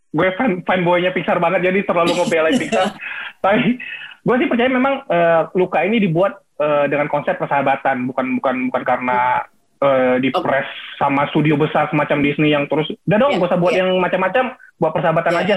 gue 0.09 0.29
fan 0.35 0.62
fanboynya 0.62 1.11
Pixar 1.11 1.37
banget 1.37 1.64
jadi 1.64 1.79
terlalu 1.85 2.14
ngebelain 2.14 2.57
Pixar. 2.62 2.94
Tapi 3.38 3.77
gue 4.18 4.35
sih 4.37 4.49
percaya 4.49 4.68
memang 4.68 5.05
eh, 5.05 5.40
Luka 5.53 5.83
ini 5.83 5.99
dibuat 5.99 6.37
eh, 6.57 6.85
dengan 6.87 7.07
konsep 7.07 7.37
persahabatan 7.37 8.07
bukan 8.07 8.25
bukan 8.37 8.55
bukan 8.68 8.83
karena 8.83 9.42
eh, 9.79 10.14
dipres 10.18 10.66
sama 10.97 11.25
studio 11.29 11.55
besar 11.55 11.87
semacam 11.88 12.18
Disney 12.21 12.51
yang 12.51 12.66
terus 12.66 12.88
udah 13.05 13.18
dong 13.18 13.31
Iya, 13.33 13.38
gak 13.38 13.49
usah 13.53 13.59
buat 13.59 13.73
iya. 13.73 13.79
yang 13.85 13.88
macam-macam 13.97 14.44
buat 14.77 14.92
persahabatan 14.92 15.35
Iya. 15.35 15.42
aja. 15.44 15.57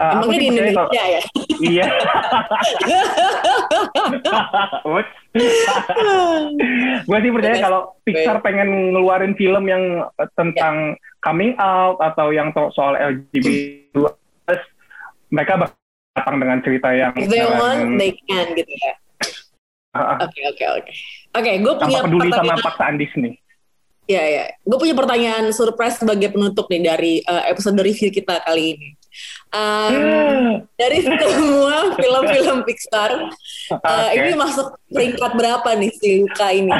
Aku 0.00 0.32
Emangnya 0.32 0.32
di 0.32 0.40
kalau- 0.40 0.88
Indonesia 0.88 1.04
ya? 1.04 1.20
Iya. 1.60 1.84
Gue 7.06 7.18
sih 7.20 7.30
percaya 7.30 7.56
kalau 7.60 7.80
Pixar 8.02 8.36
pengen 8.40 8.92
ngeluarin 8.92 9.34
film 9.34 9.64
yang 9.66 9.82
tentang 10.34 10.94
coming 11.20 11.52
out 11.60 12.00
atau 12.00 12.32
yang 12.32 12.52
soal 12.72 12.96
LGBT 12.96 13.92
mereka 15.30 15.54
bakal 15.56 15.78
datang 16.18 16.36
dengan 16.42 16.58
cerita 16.60 16.88
yang 16.90 17.12
If 17.14 17.30
they 17.30 17.46
want, 17.46 17.96
they 17.96 18.12
can 18.26 18.46
gitu 18.58 18.72
ya. 18.74 18.94
Oke 20.22 20.40
oke 20.46 20.64
oke. 20.82 20.92
Oke, 21.38 21.50
gue 21.62 21.74
punya 21.78 21.98
tanpa 22.02 22.06
peduli 22.10 22.28
sama 22.30 22.34
pertanyaan. 22.34 22.66
paksaan 22.66 22.94
Disney. 22.98 23.32
Ya 24.10 24.26
ya, 24.26 24.44
gue 24.66 24.78
punya 24.78 24.94
pertanyaan 24.98 25.54
surprise 25.54 26.02
sebagai 26.02 26.34
penutup 26.34 26.66
nih 26.66 26.82
dari 26.82 27.14
eh, 27.22 27.44
episode 27.46 27.78
review 27.78 28.10
kita 28.10 28.42
kali 28.42 28.74
ini. 28.74 28.88
Um, 29.54 29.94
dari 30.82 31.02
semua 31.02 31.94
film-film 31.94 32.66
Pixar, 32.66 33.30
eh, 33.70 33.78
Oke. 33.78 34.18
ini 34.18 34.32
masuk 34.34 34.66
peringkat 34.90 35.32
berapa 35.38 35.68
nih 35.78 35.90
si 35.94 36.26
Luka 36.26 36.48
ini? 36.50 36.74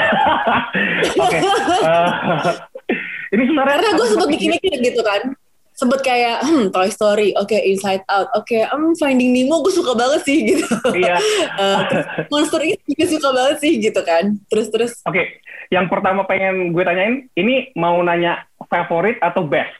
Oke. 1.23 1.39
Eh, 1.39 2.55
ini 3.31 3.43
sebenarnya 3.47 3.75
Karena 3.79 3.91
gue 3.95 4.07
sempet 4.11 4.27
mikir-mikir 4.27 4.73
gitu 4.83 5.01
kan, 5.01 5.21
sempet 5.81 5.99
kayak 6.03 6.45
hmm, 6.45 6.69
Toy 6.69 6.89
Story, 6.93 7.33
oke 7.39 7.57
Inside 7.57 8.05
Out, 8.05 8.29
oke 8.37 8.57
um, 8.69 8.93
Finding 8.93 9.33
Nemo 9.33 9.63
gue 9.65 9.73
suka 9.73 9.97
banget 9.97 10.21
sih 10.27 10.37
gitu. 10.53 10.67
Iya. 10.93 11.17
Terus 11.89 12.05
Monster 12.29 12.61
Inc 12.61 12.81
juga 12.85 13.05
suka 13.09 13.29
banget 13.33 13.57
sih 13.63 13.73
gitu 13.81 14.01
kan. 14.05 14.37
Terus 14.51 14.67
terus 14.69 14.91
Oke, 15.07 15.41
yang 15.73 15.89
pertama 15.89 16.27
pengen 16.29 16.75
gue 16.75 16.83
tanyain, 16.85 17.25
ini 17.33 17.71
mau 17.73 17.97
nanya 18.03 18.45
favorit 18.69 19.17
atau 19.23 19.47
best? 19.47 19.73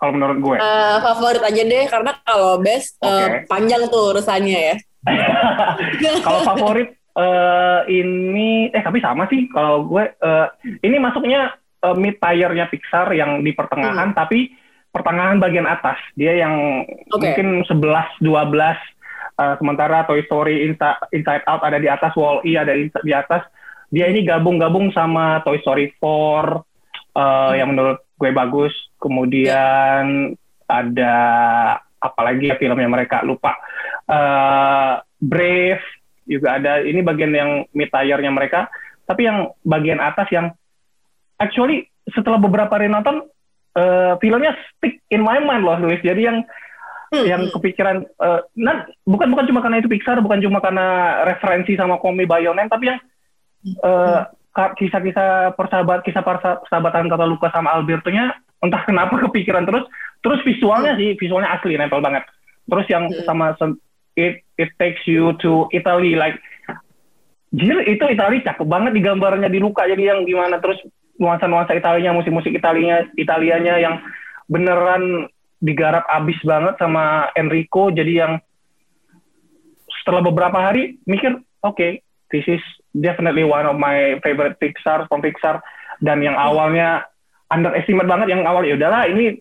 Kalau 0.00 0.16
menurut 0.16 0.38
gue. 0.40 0.56
eh, 0.58 0.98
favorit 1.00 1.42
aja 1.44 1.62
deh, 1.64 1.84
karena 1.88 2.12
kalau 2.24 2.60
best 2.60 2.96
eh, 3.02 3.08
Oke. 3.08 3.28
panjang 3.50 3.82
tuh 3.88 4.16
urusannya 4.16 4.60
ya. 4.72 4.76
kalau 6.26 6.40
favorit 6.44 6.88
eh, 6.96 7.80
ini, 7.90 8.68
eh 8.72 8.82
tapi 8.84 9.02
sama 9.02 9.28
sih. 9.28 9.48
Kalau 9.52 9.84
gue, 9.88 10.04
eh, 10.08 10.46
ini 10.84 10.96
masuknya 11.02 11.52
eh, 11.84 11.96
mid 12.00 12.16
tier-nya 12.16 12.72
Pixar 12.72 13.12
yang 13.12 13.44
di 13.44 13.52
pertengahan, 13.52 14.16
tapi 14.16 14.56
pertengahan 14.94 15.42
bagian 15.42 15.66
atas. 15.66 15.98
Dia 16.14 16.38
yang 16.38 16.86
Oke. 17.10 17.18
mungkin 17.18 17.66
11, 17.66 18.22
12, 18.22 18.78
eh, 19.42 19.54
sementara 19.58 20.06
Toy 20.06 20.22
Story, 20.24 20.70
Inside 21.10 21.44
Out 21.50 21.66
ada 21.66 21.82
di 21.82 21.90
atas, 21.90 22.14
Wall-E 22.14 22.54
ada 22.54 22.72
di, 22.78 23.12
atas. 23.12 23.42
Dia 23.90 24.06
ini 24.06 24.22
gabung-gabung 24.22 24.94
sama 24.94 25.42
Toy 25.42 25.58
Story 25.66 25.90
4, 25.98 26.62
eh, 27.18 27.52
yang 27.58 27.74
menurut 27.74 28.06
gue 28.14 28.30
bagus. 28.30 28.74
Kemudian 29.02 30.32
ada 30.70 31.16
apalagi 31.98 32.54
ya 32.54 32.56
filmnya 32.56 32.86
mereka 32.86 33.26
lupa. 33.26 33.58
Eh, 34.06 34.94
Brave 35.18 35.84
juga 36.24 36.56
ada. 36.56 36.80
Ini 36.86 37.02
bagian 37.02 37.32
yang 37.34 37.50
mid 37.74 37.90
tier-nya 37.90 38.30
mereka. 38.30 38.70
Tapi 39.04 39.26
yang 39.28 39.52
bagian 39.66 40.00
atas 40.00 40.30
yang 40.32 40.54
actually 41.38 41.88
setelah 42.12 42.36
beberapa 42.36 42.70
hari 42.70 42.86
nonton 42.86 43.24
eh, 43.74 44.14
filmnya 44.18 44.54
stick 44.76 45.00
in 45.08 45.22
my 45.22 45.40
mind 45.40 45.64
loh, 45.64 45.78
Luis. 45.78 46.02
Jadi 46.02 46.24
yang 46.24 46.38
Hmm, 47.14 47.22
yang 47.30 47.42
hmm. 47.46 47.54
kepikiran 47.54 47.96
eh, 48.02 48.40
nah 48.58 48.90
bukan 49.06 49.30
bukan 49.30 49.46
cuma 49.46 49.62
karena 49.62 49.78
itu 49.78 49.86
Pixar, 49.86 50.18
bukan 50.18 50.42
cuma 50.42 50.58
karena 50.58 51.22
referensi 51.22 51.78
sama 51.78 52.02
Komi 52.02 52.26
by 52.26 52.42
Your 52.42 52.58
Name, 52.58 52.66
tapi 52.66 52.90
yang 52.90 52.98
eh, 53.62 54.20
ka- 54.50 54.74
kisah-kisah 54.74 55.54
persahabat 55.54 56.02
kisah 56.02 56.26
persa- 56.26 56.58
persahabatan 56.66 57.06
kata 57.06 57.24
Luka 57.28 57.54
sama 57.54 57.70
Alberto-nya 57.70 58.34
entah 58.62 58.82
kenapa 58.88 59.20
kepikiran 59.30 59.62
terus 59.62 59.84
terus 60.26 60.40
visualnya 60.42 60.96
sih 60.98 61.14
visualnya 61.14 61.54
asli 61.54 61.76
nempel 61.78 62.02
banget 62.02 62.24
terus 62.66 62.86
yang 62.88 63.06
Hmm. 63.06 63.22
sama 63.28 63.54
it 64.16 64.42
it 64.58 64.70
takes 64.80 65.04
you 65.06 65.36
to 65.38 65.68
Italy 65.70 66.16
like 66.18 66.38
jir 67.54 67.78
itu 67.84 68.02
Italia 68.10 68.42
cakep 68.42 68.66
banget 68.66 68.90
di 68.96 69.02
gambarnya 69.04 69.46
di 69.46 69.62
Luka 69.62 69.86
jadi 69.86 70.16
yang 70.16 70.26
gimana 70.26 70.58
terus 70.58 70.80
nuansa-nuansa 71.18 71.78
Italianya 71.78 72.14
musik-musik 72.14 72.50
Italianya 72.54 73.06
Italianya 73.14 73.74
yang 73.78 74.02
beneran 74.50 75.30
digarap 75.64 76.04
abis 76.10 76.36
banget 76.44 76.76
sama 76.76 77.32
Enrico. 77.38 77.88
Jadi 77.88 78.12
yang 78.20 78.32
setelah 80.02 80.20
beberapa 80.20 80.60
hari 80.60 81.00
mikir 81.08 81.40
oke 81.64 82.04
this 82.28 82.44
is 82.44 82.60
definitely 82.92 83.46
one 83.46 83.64
of 83.64 83.78
my 83.78 84.20
favorite 84.20 84.60
Pixar 84.60 85.08
from 85.08 85.24
Pixar. 85.24 85.64
Dan 86.02 86.20
yang 86.20 86.34
awalnya 86.34 87.06
underestimate 87.48 88.10
banget 88.10 88.34
yang 88.34 88.42
awal 88.44 88.66
ya 88.66 88.74
udahlah 88.74 89.06
ini 89.06 89.38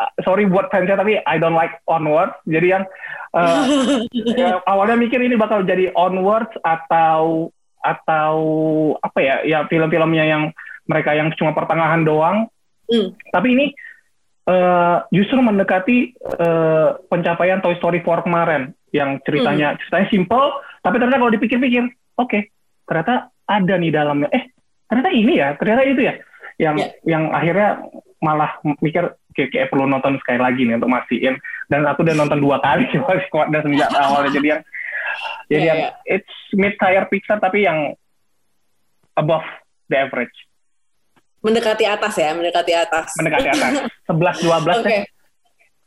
uh, 0.00 0.10
sorry 0.24 0.48
buat 0.48 0.72
fansnya 0.72 0.96
tapi 0.96 1.20
I 1.22 1.36
don't 1.36 1.54
like 1.54 1.78
onward. 1.86 2.32
Jadi 2.48 2.66
yang 2.72 2.84
uh, 3.36 3.62
ya, 4.40 4.58
awalnya 4.64 4.96
mikir 4.96 5.20
ini 5.20 5.36
bakal 5.36 5.62
jadi 5.62 5.92
onwards 5.92 6.50
atau 6.64 7.52
atau 7.82 8.34
apa 9.02 9.18
ya 9.18 9.36
ya 9.42 9.58
film-filmnya 9.66 10.24
yang 10.24 10.42
mereka 10.84 11.14
yang 11.14 11.30
cuma 11.36 11.52
pertengahan 11.52 12.02
doang. 12.02 12.48
Hmm. 12.82 13.14
tapi 13.30 13.54
ini 13.56 13.66
eh, 14.44 14.96
justru 15.14 15.38
mendekati 15.38 16.12
eh, 16.12 16.88
pencapaian 17.08 17.62
Toy 17.62 17.78
Story 17.78 18.02
4 18.02 18.26
kemarin. 18.26 18.62
Yang 18.92 19.24
ceritanya 19.24 19.78
ceritanya 19.80 20.06
simple 20.10 20.46
tapi 20.82 21.00
ternyata 21.00 21.16
kalau 21.16 21.32
dipikir-pikir 21.32 21.84
oke 22.18 22.38
ternyata 22.84 23.30
ada 23.46 23.74
nih 23.78 23.88
dalamnya. 23.88 24.28
Eh 24.28 24.50
ternyata 24.84 25.10
ini 25.10 25.32
ya 25.40 25.56
ternyata 25.56 25.82
itu 25.86 26.02
ya 26.04 26.14
yang 26.60 26.76
Ya. 26.76 26.88
yang 27.08 27.32
akhirnya 27.32 27.80
malah 28.20 28.60
mikir 28.84 29.16
kayak, 29.32 29.50
kayak 29.50 29.68
perlu 29.72 29.88
nonton 29.88 30.20
sekali 30.20 30.36
lagi 30.42 30.68
nih 30.68 30.76
untuk 30.76 30.92
mastiin. 30.92 31.34
Dan 31.72 31.88
aku 31.88 32.04
udah 32.04 32.12
nonton 32.12 32.38
dua 32.42 32.60
kali 32.60 32.84
dan 33.48 33.62
sejak 33.64 33.88
awalnya. 34.04 34.36
Jadi 34.36 34.48
yang 34.52 34.62
jadi 35.48 35.60
Ya, 35.64 35.68
yang 35.72 35.78
ya. 35.80 35.90
it's 36.20 36.34
mid 36.52 36.76
tier 36.76 37.04
Pixar 37.08 37.40
tapi 37.40 37.64
yang 37.64 37.96
above 39.16 39.44
the 39.88 39.96
average 39.96 40.32
mendekati 41.42 41.84
atas 41.84 42.14
ya, 42.16 42.30
mendekati 42.32 42.72
atas. 42.72 43.12
mendekati 43.18 43.48
atas 43.50 43.72
11 44.08 44.46
12 44.46 44.80
Oke. 44.80 44.86
deh. 44.86 45.02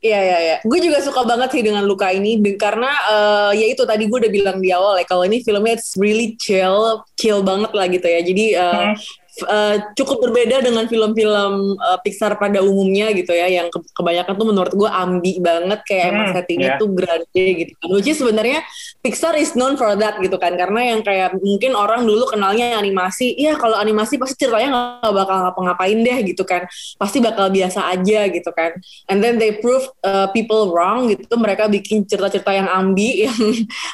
Iya 0.05 0.19
iya 0.21 0.37
iya. 0.37 0.55
Gue 0.61 0.77
juga 0.77 1.01
suka 1.01 1.25
banget 1.25 1.49
sih 1.49 1.65
dengan 1.65 1.81
luka 1.81 2.13
ini 2.13 2.37
karena 2.61 2.91
eh, 3.09 3.51
ya 3.57 3.67
itu 3.73 3.81
tadi 3.83 4.05
gue 4.05 4.19
udah 4.21 4.29
bilang 4.29 4.57
di 4.61 4.69
awal 4.69 5.01
ya 5.01 5.05
kalau 5.07 5.25
ini 5.25 5.41
filmnya 5.41 5.81
it's 5.81 5.97
really 5.97 6.37
chill, 6.37 7.01
chill 7.17 7.41
banget 7.41 7.73
lah 7.73 7.89
gitu 7.89 8.05
ya. 8.05 8.21
Jadi 8.21 8.45
eh, 8.53 8.73
Hmm. 8.85 8.93
Eh, 9.41 9.77
cukup 9.93 10.17
berbeda 10.23 10.63
dengan 10.63 10.85
film-film 10.85 11.53
eh, 11.75 11.97
Pixar 12.01 12.35
pada 12.35 12.59
umumnya 12.59 13.11
gitu 13.11 13.31
ya 13.31 13.47
yang 13.47 13.67
ke- 13.67 13.83
kebanyakan 13.91 14.33
tuh 14.33 14.47
menurut 14.47 14.71
gue 14.71 14.87
ambi 14.87 15.39
banget 15.39 15.79
kayak 15.83 16.05
emang 16.11 16.23
Hmm, 16.25 16.35
settingnya 16.35 16.69
iya. 16.75 16.81
tuh 16.81 16.89
grande 16.89 17.45
gitu 17.59 17.71
kan. 17.77 17.87
Which 17.91 18.07
is 18.07 18.17
sebenarnya 18.17 18.59
Pixar 18.99 19.35
is 19.35 19.53
known 19.53 19.75
for 19.75 19.93
that 19.93 20.17
gitu 20.17 20.35
kan 20.35 20.55
karena 20.55 20.95
yang 20.95 21.01
kayak 21.01 21.37
mungkin 21.37 21.73
orang 21.73 22.03
dulu 22.03 22.25
kenalnya 22.27 22.75
animasi, 22.75 23.35
ya 23.35 23.53
kalau 23.55 23.77
animasi 23.77 24.17
pasti 24.17 24.41
ceritanya 24.41 24.69
nggak 25.01 25.13
bakal 25.13 25.37
ngapa-ngapain 25.45 25.99
deh 26.01 26.17
gitu 26.25 26.43
kan. 26.43 26.65
Pasti 26.97 27.19
bakal 27.19 27.49
biasa 27.49 27.87
aja 27.91 28.27
gitu 28.27 28.51
kan 28.51 28.75
and 29.07 29.21
then 29.21 29.37
they 29.37 29.55
prove 29.61 29.85
uh, 30.03 30.27
people 30.31 30.73
wrong 30.73 31.07
gitu 31.07 31.35
mereka 31.37 31.65
bikin 31.65 32.03
cerita-cerita 32.03 32.51
yang 32.51 32.67
ambi 32.67 33.19
yang 33.29 33.37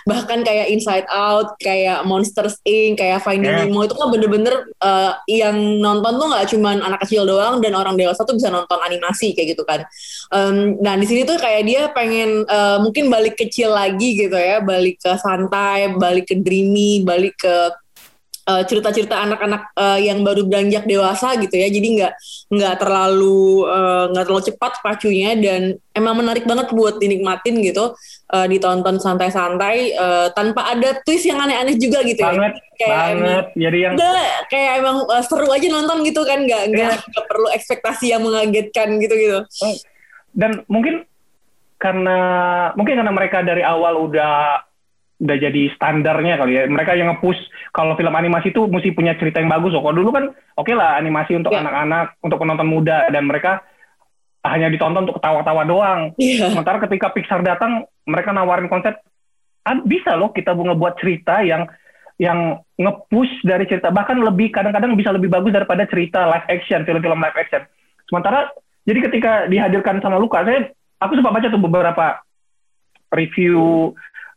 bahkan 0.04 0.41
kayak 0.41 0.71
Inside 0.71 1.08
Out 1.08 1.56
kayak 1.60 2.04
Monsters 2.04 2.58
Inc 2.63 2.97
kayak 2.97 3.21
Finding 3.21 3.49
Yeah. 3.51 3.67
Nemo 3.67 3.84
itu 3.84 3.91
kan 3.97 4.08
bener-bener 4.08 4.56
uh, 4.80 5.12
yang 5.39 5.56
nonton 5.80 6.20
tuh 6.20 6.28
nggak 6.28 6.46
cuman 6.52 6.78
anak 6.84 7.00
kecil 7.08 7.24
doang 7.24 7.63
dan 7.63 7.72
orang 7.80 7.96
dewasa 7.96 8.28
tuh 8.28 8.36
bisa 8.36 8.52
nonton 8.52 8.76
animasi 8.84 9.32
kayak 9.32 9.56
gitu 9.56 9.63
kan. 9.63 9.88
Em, 10.36 10.76
nah 10.84 11.00
di 11.00 11.08
sini 11.08 11.24
tuh 11.24 11.39
kayak 11.39 11.63
dia 11.63 11.82
pengen 11.96 12.44
eh, 12.44 12.78
mungkin 12.84 13.08
balik 13.08 13.39
kecil 13.39 13.72
lagi 13.72 14.20
gitu 14.20 14.36
ya, 14.36 14.60
balik 14.60 15.00
ke 15.00 15.15
santai, 15.15 15.96
balik 15.96 16.28
ke 16.28 16.36
dreamy, 16.36 17.06
balik 17.08 17.39
ke 17.39 17.81
eh, 18.52 18.64
cerita-cerita 18.68 19.16
anak-anak 19.16 19.72
eh, 19.80 20.12
yang 20.12 20.20
baru 20.28 20.44
beranjak 20.44 20.84
dewasa 20.84 21.40
gitu 21.40 21.56
ya. 21.56 21.72
Jadi 21.72 21.88
nggak 22.02 22.14
nggak 22.52 22.76
terlalu 22.84 23.64
eh, 23.72 24.06
nggak 24.12 24.26
terlalu 24.28 24.44
cepat 24.52 24.74
pacunya 24.84 25.32
dan 25.40 25.62
emang 25.96 26.20
menarik 26.20 26.44
banget 26.44 26.72
buat 26.76 27.00
dinikmatin 27.00 27.64
gitu 27.64 27.96
eh, 28.36 28.48
ditonton 28.52 29.00
santai-santai 29.00 29.96
eh, 29.96 30.28
tanpa 30.36 30.76
ada 30.76 31.00
twist 31.08 31.24
yang 31.24 31.40
aneh-aneh 31.40 31.80
juga 31.80 32.04
gitu 32.04 32.20
ya. 32.20 32.36
Banget 32.36 32.54
kayak 32.76 32.98
emang 33.16 33.24
banget 33.24 33.48
jadi 33.56 33.78
yang 33.78 33.94
udah 33.96 34.14
kayak 34.50 34.72
emang 34.82 34.98
uh, 35.06 35.24
seru 35.24 35.48
aja 35.48 35.68
nonton 35.72 35.98
gitu 36.04 36.22
kan. 36.28 36.40
Nggak 36.44 36.64
nggak 36.76 36.94
nggak 37.08 37.26
perlu 37.30 37.48
ekspektasi 37.56 38.12
yang 38.12 38.22
mengagetkan 38.26 39.00
gitu 39.00 39.16
gitu. 39.16 39.40
Dan 40.32 40.64
mungkin 40.68 41.08
karena 41.82 42.18
mungkin 42.78 42.94
karena 43.02 43.14
mereka 43.14 43.42
dari 43.42 43.66
awal 43.66 44.06
udah 44.06 44.62
udah 45.21 45.38
jadi 45.38 45.62
standarnya 45.77 46.41
kali 46.41 46.51
ya. 46.57 46.63
Mereka 46.65 46.97
yang 46.97 47.13
nge-push 47.13 47.38
kalau 47.69 47.93
film 47.93 48.12
animasi 48.17 48.49
itu 48.49 48.65
mesti 48.65 48.89
punya 48.97 49.13
cerita 49.13 49.38
yang 49.38 49.53
bagus. 49.53 49.69
Loh 49.77 49.86
kalau 49.86 50.01
dulu 50.01 50.10
kan 50.10 50.25
oke 50.57 50.73
lah 50.73 50.97
animasi 50.97 51.38
untuk 51.38 51.53
Iya. 51.53 51.62
anak-anak 51.62 52.17
untuk 52.25 52.38
penonton 52.41 52.67
muda 52.67 53.05
dan 53.13 53.29
mereka 53.29 53.62
hanya 54.41 54.73
ditonton 54.73 55.05
untuk 55.05 55.21
ketawa-tawa 55.21 55.62
doang. 55.69 56.01
Iya. 56.17 56.49
sementara 56.49 56.81
ketika 56.81 57.13
Pixar 57.13 57.45
datang 57.45 57.86
mereka 58.10 58.34
nawarin 58.34 58.65
konsep 58.65 58.97
ah, 59.62 59.77
bisa 59.86 60.17
loh 60.17 60.34
kita 60.34 60.57
ngebuat 60.57 60.97
cerita 60.97 61.45
yang 61.45 61.69
yang 62.17 62.57
nge-push 62.81 63.45
dari 63.45 63.69
cerita. 63.69 63.93
Bahkan 63.93 64.17
lebih 64.25 64.49
kadang-kadang 64.49 64.97
bisa 64.97 65.13
lebih 65.13 65.29
bagus 65.29 65.53
daripada 65.53 65.86
cerita 65.86 66.25
live 66.25 66.49
action 66.49 66.81
film-film 66.81 67.21
live 67.21 67.38
action. 67.38 67.62
Sementara 68.10 68.49
jadi 68.89 68.99
ketika 69.05 69.45
dihadirkan 69.45 70.01
sama 70.01 70.17
Luka 70.17 70.41
saya 70.41 70.73
aku 70.97 71.13
sempat 71.13 71.34
baca 71.38 71.47
tuh 71.49 71.62
beberapa 71.62 72.05
review 73.13 73.91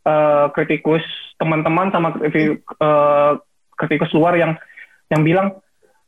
eh, 0.05 0.45
kritikus 0.53 1.03
teman-teman 1.35 1.91
sama 1.91 2.15
eh, 2.21 3.33
kritikus 3.75 4.11
luar 4.15 4.37
yang 4.37 4.55
yang 5.11 5.21
bilang 5.25 5.47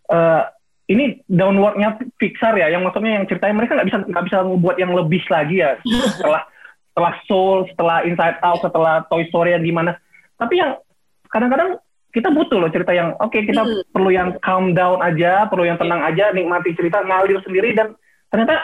eh, 0.08 0.44
ini 0.88 1.20
downwardnya 1.28 2.00
Pixar 2.16 2.56
ya 2.56 2.72
yang 2.72 2.88
maksudnya 2.88 3.20
yang 3.20 3.26
ceritanya 3.28 3.56
mereka 3.60 3.76
nggak 3.76 3.88
bisa 3.92 3.98
nggak 4.08 4.26
bisa 4.32 4.38
membuat 4.48 4.76
yang 4.80 4.96
lebih 4.96 5.20
lagi 5.28 5.60
ya 5.60 5.76
setelah 6.16 6.48
setelah 6.96 7.14
Soul 7.28 7.58
setelah 7.70 7.98
Inside 8.08 8.40
Out 8.42 8.64
setelah 8.64 9.04
Toy 9.12 9.28
Story 9.28 9.52
yang 9.54 9.66
gimana 9.68 10.00
tapi 10.40 10.58
yang 10.62 10.80
kadang-kadang 11.28 11.76
kita 12.16 12.32
butuh 12.32 12.58
loh 12.58 12.72
cerita 12.72 12.96
yang 12.96 13.14
oke 13.20 13.36
kita 13.36 13.62
Hmm. 13.62 13.84
perlu 13.92 14.10
yang 14.10 14.30
calm 14.40 14.72
down 14.72 15.04
aja 15.04 15.46
perlu 15.52 15.68
yang 15.68 15.76
tenang 15.78 16.02
aja 16.02 16.32
nikmati 16.32 16.72
cerita 16.74 17.04
ngalir 17.04 17.44
sendiri 17.44 17.76
dan 17.76 17.94
ternyata 18.32 18.64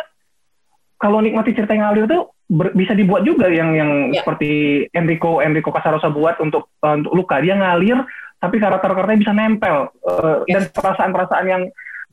kalau 1.03 1.19
nikmati 1.19 1.51
cerita 1.51 1.75
yang 1.75 1.91
ngalir 1.91 2.07
tuh 2.07 2.31
ber- 2.47 2.71
bisa 2.71 2.95
dibuat 2.95 3.27
juga 3.27 3.51
yang 3.51 3.75
yang 3.75 3.91
Ya. 4.15 4.23
seperti 4.23 4.51
Enrico 4.95 5.43
Enrico 5.43 5.75
Casarosa 5.75 6.07
buat 6.07 6.39
untuk 6.39 6.71
eh, 6.79 6.95
untuk 6.95 7.11
Luka. 7.11 7.43
Dia 7.43 7.59
ngalir 7.59 7.99
tapi 8.39 8.59
karakter-karakternya 8.59 9.19
bisa 9.19 9.33
nempel. 9.35 9.91
Eh, 9.99 10.37
dan 10.47 10.63
perasaan-perasaan 10.71 11.47
yang 11.47 11.63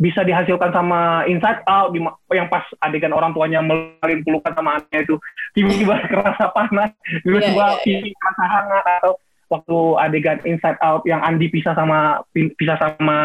bisa 0.01 0.25
dihasilkan 0.25 0.73
sama 0.73 1.29
Inside 1.29 1.61
Out 1.69 1.93
yang 2.33 2.49
pas 2.49 2.65
adegan 2.81 3.13
orang 3.13 3.31
tuanya 3.31 3.61
melin 3.61 4.25
pelukan 4.25 4.57
sama 4.57 4.81
anaknya 4.81 5.05
itu 5.05 5.15
tiba-tiba 5.53 5.95
kerasa 6.11 6.51
panas. 6.51 6.91
Tiba-tiba 7.23 7.65
Iya, 7.79 7.85
iya, 7.87 7.99
TV 8.03 8.05
kerasa 8.17 8.45
hangat 8.49 8.85
atau 8.99 9.13
waktu 9.51 9.79
adegan 10.01 10.39
Inside 10.43 10.81
Out 10.81 11.05
yang 11.05 11.21
Andi 11.21 11.47
pisah 11.47 11.77
sama 11.77 12.25
pisah 12.33 12.75
sama 12.81 13.19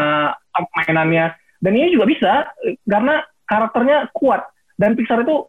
mainannya. 0.76 1.32
Dan 1.58 1.72
ini 1.74 1.90
juga 1.90 2.04
bisa 2.06 2.32
eh, 2.62 2.76
karena 2.86 3.24
karakternya 3.48 4.12
kuat. 4.12 4.44
Dan 4.76 4.92
Pixar 4.92 5.24
itu 5.24 5.48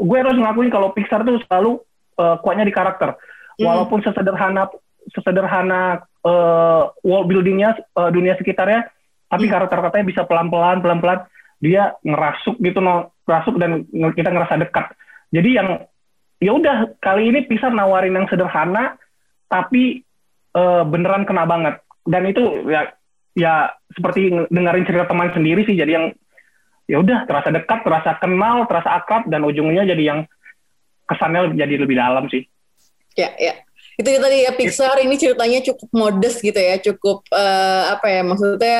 gue 0.00 0.16
harus 0.16 0.36
ngakuin 0.40 0.72
kalau 0.72 0.90
Pixar 0.96 1.22
itu 1.22 1.36
selalu 1.44 1.80
eh, 2.16 2.36
kuatnya 2.40 2.64
di 2.64 2.74
karakter 2.74 3.14
Hmm. 3.60 3.68
walaupun 3.68 4.00
sesederhana 4.00 4.72
sesederhana 5.12 6.00
eh, 6.24 6.82
world 7.04 7.26
buildingnya 7.28 7.76
eh, 7.76 8.10
dunia 8.10 8.40
sekitarnya 8.40 8.88
tapi 9.28 9.44
Hmm. 9.46 9.52
karakter-karakternya 9.52 10.08
bisa 10.08 10.22
pelan-pelan 10.24 10.80
pelan-pelan 10.80 11.28
dia 11.60 11.92
ngerasuk 12.00 12.56
gitu 12.56 12.80
no 12.80 13.12
ngerasuk 13.28 13.60
dan 13.60 13.84
kita 14.16 14.32
ngerasa 14.32 14.56
dekat 14.64 14.96
jadi 15.28 15.60
yang 15.60 15.68
ya 16.40 16.56
udah 16.56 16.96
kali 17.04 17.28
ini 17.28 17.44
Pixar 17.44 17.68
nawarin 17.70 18.16
yang 18.16 18.24
sederhana 18.32 18.96
tapi 19.46 20.00
eh, 20.56 20.82
beneran 20.88 21.28
kena 21.28 21.44
banget 21.44 21.84
dan 22.08 22.24
itu 22.24 22.40
ya 22.64 22.88
ya 23.36 23.70
seperti 23.92 24.32
nge- 24.32 24.48
dengerin 24.48 24.88
cerita 24.88 25.04
teman 25.04 25.30
sendiri 25.36 25.68
sih 25.68 25.76
jadi 25.76 25.92
yang 26.00 26.06
ya 26.90 26.98
udah 26.98 27.22
terasa 27.30 27.54
dekat 27.54 27.86
terasa 27.86 28.18
kenal 28.18 28.66
terasa 28.66 28.90
akrab 28.98 29.30
dan 29.30 29.46
ujungnya 29.46 29.86
jadi 29.86 30.02
yang 30.02 30.20
kesannya 31.06 31.54
jadi 31.54 31.74
lebih 31.78 31.94
dalam 31.94 32.26
sih. 32.26 32.42
Ya 33.14 33.30
ya. 33.38 33.54
Itu 34.00 34.08
tadi 34.16 34.48
ya 34.48 34.56
Pixar 34.56 34.96
ini 35.04 35.20
ceritanya 35.20 35.60
cukup 35.60 35.92
modest 35.92 36.40
gitu 36.40 36.56
ya 36.56 36.80
cukup 36.80 37.20
eh, 37.36 37.82
apa 37.92 38.06
ya 38.08 38.24
maksudnya 38.24 38.78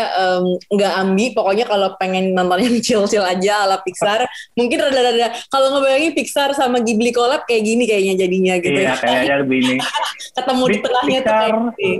nggak 0.73 0.92
ambi. 0.96 1.37
Pokoknya 1.37 1.68
kalau 1.68 1.92
pengen 2.01 2.33
nonton 2.33 2.64
yang 2.64 2.77
chill-chill 2.87 3.20
aja 3.23 3.68
ala 3.68 3.85
Pixar 3.85 4.25
mungkin 4.57 4.81
rada-rada 4.81 5.29
kalau 5.53 5.77
ngebayangin 5.77 6.16
Pixar 6.16 6.57
sama 6.57 6.81
Ghibli 6.81 7.12
collab 7.12 7.44
kayak 7.44 7.62
gini 7.68 7.85
kayaknya 7.85 8.27
jadinya 8.27 8.55
gitu 8.64 8.81
iya 8.81 8.90
ya. 8.90 8.94
kayaknya 8.96 9.35
lebih 9.44 9.59
ini. 9.61 9.77
Ketemu 10.40 10.64
di 10.64 10.73
Di- 10.73 10.83
tengahnya 10.83 11.20
tuh 11.20 11.29
Pixar. 11.29 11.37
kayak 11.37 11.53
gini. 11.55 11.92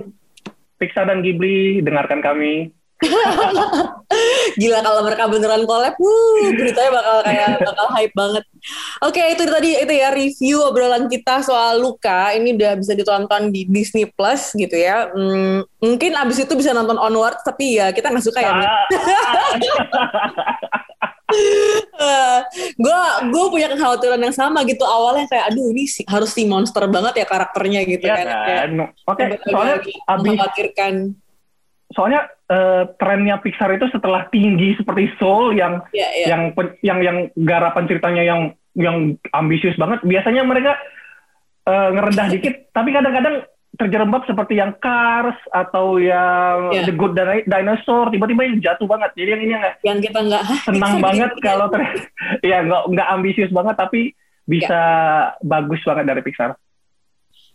Pixar 0.81 1.05
dan 1.13 1.19
Ghibli 1.21 1.85
dengarkan 1.85 2.19
kami 2.25 2.73
Gila 4.61 4.79
kalau 4.83 5.01
mereka 5.01 5.25
beneran 5.27 5.65
collab, 5.65 5.97
wuh, 5.97 6.53
beritanya 6.53 6.91
bakal 6.93 7.17
kayak 7.25 7.49
bakal 7.63 7.87
hype 7.97 8.13
banget. 8.13 8.45
Oke, 9.01 9.23
itu 9.33 9.43
tadi 9.47 9.71
itu 9.79 9.93
ya 9.95 10.09
review 10.13 10.57
obrolan 10.61 11.09
kita 11.09 11.41
soal 11.41 11.81
Luka. 11.81 12.37
Ini 12.37 12.53
udah 12.55 12.73
bisa 12.77 12.93
ditonton 12.93 13.49
di 13.49 13.65
Disney 13.65 14.05
Plus 14.05 14.53
gitu 14.53 14.77
ya. 14.77 15.09
Hmm, 15.09 15.65
mungkin 15.81 16.13
abis 16.13 16.45
itu 16.45 16.53
bisa 16.53 16.77
nonton 16.77 17.01
Onward, 17.01 17.41
tapi 17.41 17.81
ya 17.81 17.89
kita 17.89 18.13
nggak 18.13 18.27
suka 18.27 18.41
ya. 18.43 18.53
Mit. 18.53 18.69
Ah, 22.01 22.43
gue 22.83 23.01
gue 23.31 23.45
punya 23.49 23.71
kekhawatiran 23.71 24.19
yang 24.19 24.35
sama 24.35 24.67
gitu 24.67 24.83
awalnya 24.83 25.31
kayak 25.31 25.55
aduh 25.55 25.71
ini 25.71 25.87
si, 25.87 26.03
harus 26.11 26.35
si 26.35 26.43
monster 26.43 26.83
banget 26.91 27.23
ya 27.23 27.27
karakternya 27.27 27.87
gitu 27.87 28.03
Iya 28.03 28.15
kan. 28.19 28.27
Kan 28.27 28.71
oke 29.07 29.23
agak- 29.23 29.43
soalnya 29.47 29.77
abis 29.79 30.27
mengkhawatirkan. 30.27 30.95
Soalnya 31.91 32.23
eh, 32.47 32.85
trennya 32.97 33.39
Pixar 33.39 33.71
itu 33.71 33.87
setelah 33.89 34.27
tinggi 34.27 34.75
seperti 34.75 35.11
Soul 35.17 35.53
yang 35.53 35.83
Ya, 35.91 36.07
ya. 36.17 36.27
yang 36.31 36.43
pen- 36.53 36.79
yang 36.81 36.99
yang 37.01 37.17
garapan 37.37 37.85
ceritanya 37.85 38.23
yang 38.23 38.41
yang 38.73 38.97
ambisius 39.31 39.75
banget 39.75 39.99
biasanya 40.03 40.43
mereka 40.43 40.79
eh, 41.65 41.89
ngerendah 41.91 42.27
dikit 42.29 42.55
tapi 42.71 42.91
kadang-kadang 42.91 43.43
terjerembab 43.73 44.23
seperti 44.23 44.55
yang 44.55 44.77
Cars 44.77 45.39
atau 45.49 45.97
yang 45.97 46.69
Ya. 46.71 46.83
The 46.85 46.93
Good 46.93 47.15
Dino- 47.15 47.47
Dinosaur 47.47 48.11
tiba-tiba 48.11 48.45
yang 48.45 48.59
jatuh 48.61 48.85
banget 48.85 49.11
jadi 49.15 49.31
yang 49.35 49.43
ini 49.43 49.53
yang 49.53 49.65
yang 49.83 49.99
kita 49.99 50.19
nggak 50.21 50.43
"Hah, 50.43 50.59
senang 50.69 50.93
Pixar 50.93 51.03
banget 51.03 51.31
gini-gini?" 51.31 51.47
kalau 51.47 51.67
ter 51.69 51.83
ya 52.51 52.59
nggak 52.61 52.83
nggak 52.89 53.09
ambisius 53.11 53.51
banget 53.51 53.75
tapi 53.75 54.01
bisa 54.45 54.81
bagus 55.41 55.81
banget 55.81 56.05
dari 56.07 56.21
Pixar 56.21 56.55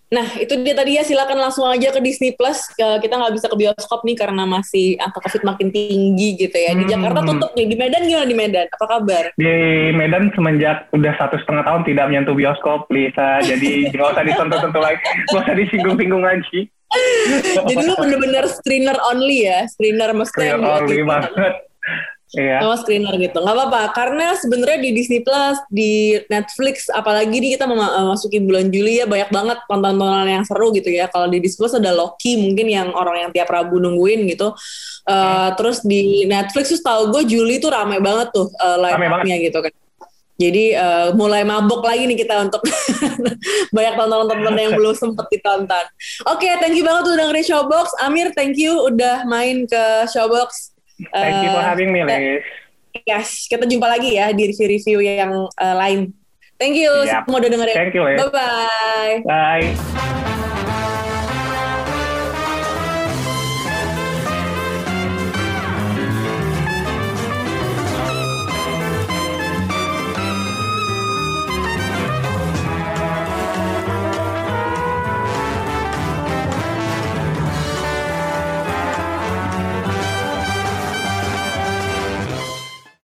Nah, 0.08 0.28
itu 0.36 0.54
dia 0.60 0.74
tadi 0.74 0.96
ya. 0.96 1.04
Silakan 1.04 1.40
langsung 1.40 1.66
aja 1.66 1.90
ke 1.90 1.98
Disney 1.98 2.32
Plus. 2.32 2.62
Ke- 2.70 3.00
Kita 3.00 3.16
nggak 3.16 3.34
bisa 3.34 3.48
ke 3.48 3.56
bioskop 3.56 4.02
nih 4.02 4.14
karena 4.14 4.44
masih 4.44 4.96
angka 4.98 5.20
COVID 5.20 5.44
makin 5.44 5.70
tinggi 5.70 6.38
gitu 6.38 6.54
ya. 6.54 6.72
Di 6.72 6.84
Hmm. 6.84 6.92
Jakarta 6.92 7.20
tutup 7.24 7.52
nih. 7.54 7.66
Di 7.66 7.76
Medan 7.76 8.04
gimana 8.04 8.26
di 8.26 8.36
Medan? 8.36 8.68
Apa 8.70 8.86
kabar? 8.88 9.24
di 9.36 9.54
Medan 9.92 10.30
semenjak 10.32 10.88
udah 10.92 11.14
satu 11.16 11.36
setengah 11.38 11.64
tahun 11.64 11.82
tidak 11.84 12.06
menyentuh 12.06 12.34
bioskop 12.34 12.86
Lisa 12.88 13.42
jadi 13.42 13.70
nggak 13.92 14.14
usah 14.14 14.24
disentuh-sentuh 14.24 14.80
lagi 14.80 15.00
nggak 15.02 15.42
usah 15.42 15.56
disinggung-singgung 15.56 16.22
lagi 16.22 16.70
Jadi 17.66 17.82
lu 17.82 17.94
bener-bener 17.98 18.46
screener 18.48 18.96
only 19.04 19.44
ya. 19.44 19.66
Screener 19.68 20.14
yang 20.14 20.62
buat 20.62 20.86
only 20.86 21.02
banget 21.02 21.54
iya 22.34 22.66
Oh, 22.66 22.74
screener 22.74 23.14
gitu. 23.22 23.38
Nggak 23.38 23.56
apa-apa. 23.56 23.82
Karena 23.94 24.34
sebenarnya 24.34 24.80
di 24.82 24.90
Disney 24.98 25.22
Plus, 25.22 25.62
di 25.70 26.18
Netflix, 26.26 26.90
apalagi 26.90 27.38
nih 27.38 27.56
kita 27.56 27.70
memasuki 27.70 28.42
bulan 28.42 28.74
Juli 28.74 29.00
ya 29.00 29.06
banyak 29.06 29.30
banget 29.30 29.58
tontonan 29.70 30.26
yang 30.26 30.44
seru 30.44 30.74
gitu 30.74 30.90
ya. 30.90 31.06
Kalau 31.08 31.30
di 31.30 31.38
Disney 31.38 31.62
Plus 31.62 31.78
ada 31.78 31.94
Loki 31.94 32.42
mungkin 32.42 32.68
yang 32.68 32.88
orang 32.92 33.28
yang 33.28 33.32
tiap 33.32 33.54
Rabu 33.54 33.78
nungguin 33.78 34.26
gitu. 34.26 34.52
Eh, 35.06 35.50
Terus 35.54 35.86
di 35.86 36.26
Netflix 36.26 36.74
tuh 36.74 36.82
tahu 36.82 37.02
gue 37.14 37.24
Juli 37.30 37.62
tuh 37.62 37.70
rame 37.70 38.02
banget 38.02 38.34
tuh 38.34 38.50
uh, 38.58 38.82
Rame 38.82 39.08
up-nya 39.08 39.38
gitu 39.40 39.62
kan. 39.62 39.72
Jadi 40.36 40.76
eh, 40.76 41.10
mulai 41.16 41.48
mabok 41.48 41.80
lagi 41.88 42.12
nih 42.12 42.20
kita 42.20 42.44
untuk 42.44 42.60
banyak 43.76 43.94
tontonan-tontonan 43.96 44.60
yang 44.60 44.76
belum 44.76 44.92
sempet 44.92 45.32
ditonton. 45.32 45.86
Oke, 46.28 46.52
thank 46.60 46.76
you 46.76 46.84
banget 46.84 47.08
udah 47.08 47.18
dengerin 47.24 47.46
Showbox. 47.48 47.96
Amir, 48.04 48.36
thank 48.36 48.60
you 48.60 48.76
udah 48.84 49.24
main 49.24 49.64
ke 49.64 49.84
Showbox. 50.12 50.75
Thank 51.12 51.38
you 51.44 51.50
for 51.52 51.62
Eh, 51.62 51.68
having 51.68 51.90
me 51.92 52.00
ya. 52.04 52.08
Liz 52.08 52.44
Yes, 53.04 53.52
kita 53.52 53.68
jumpa 53.68 53.92
lagi 53.92 54.16
ya 54.16 54.32
di 54.32 54.48
review-review 54.56 55.04
yang 55.04 55.52
eh, 55.52 55.76
lain. 55.76 56.16
Thank 56.56 56.80
you 56.80 56.88
Yap. 57.04 57.28
semua 57.28 57.44
udah 57.44 57.52
dengerin. 57.52 57.76
Thank 57.76 57.92
you, 57.92 58.04
Liz. 58.08 58.18
Bye-bye. 58.24 59.28
bye 59.28 60.84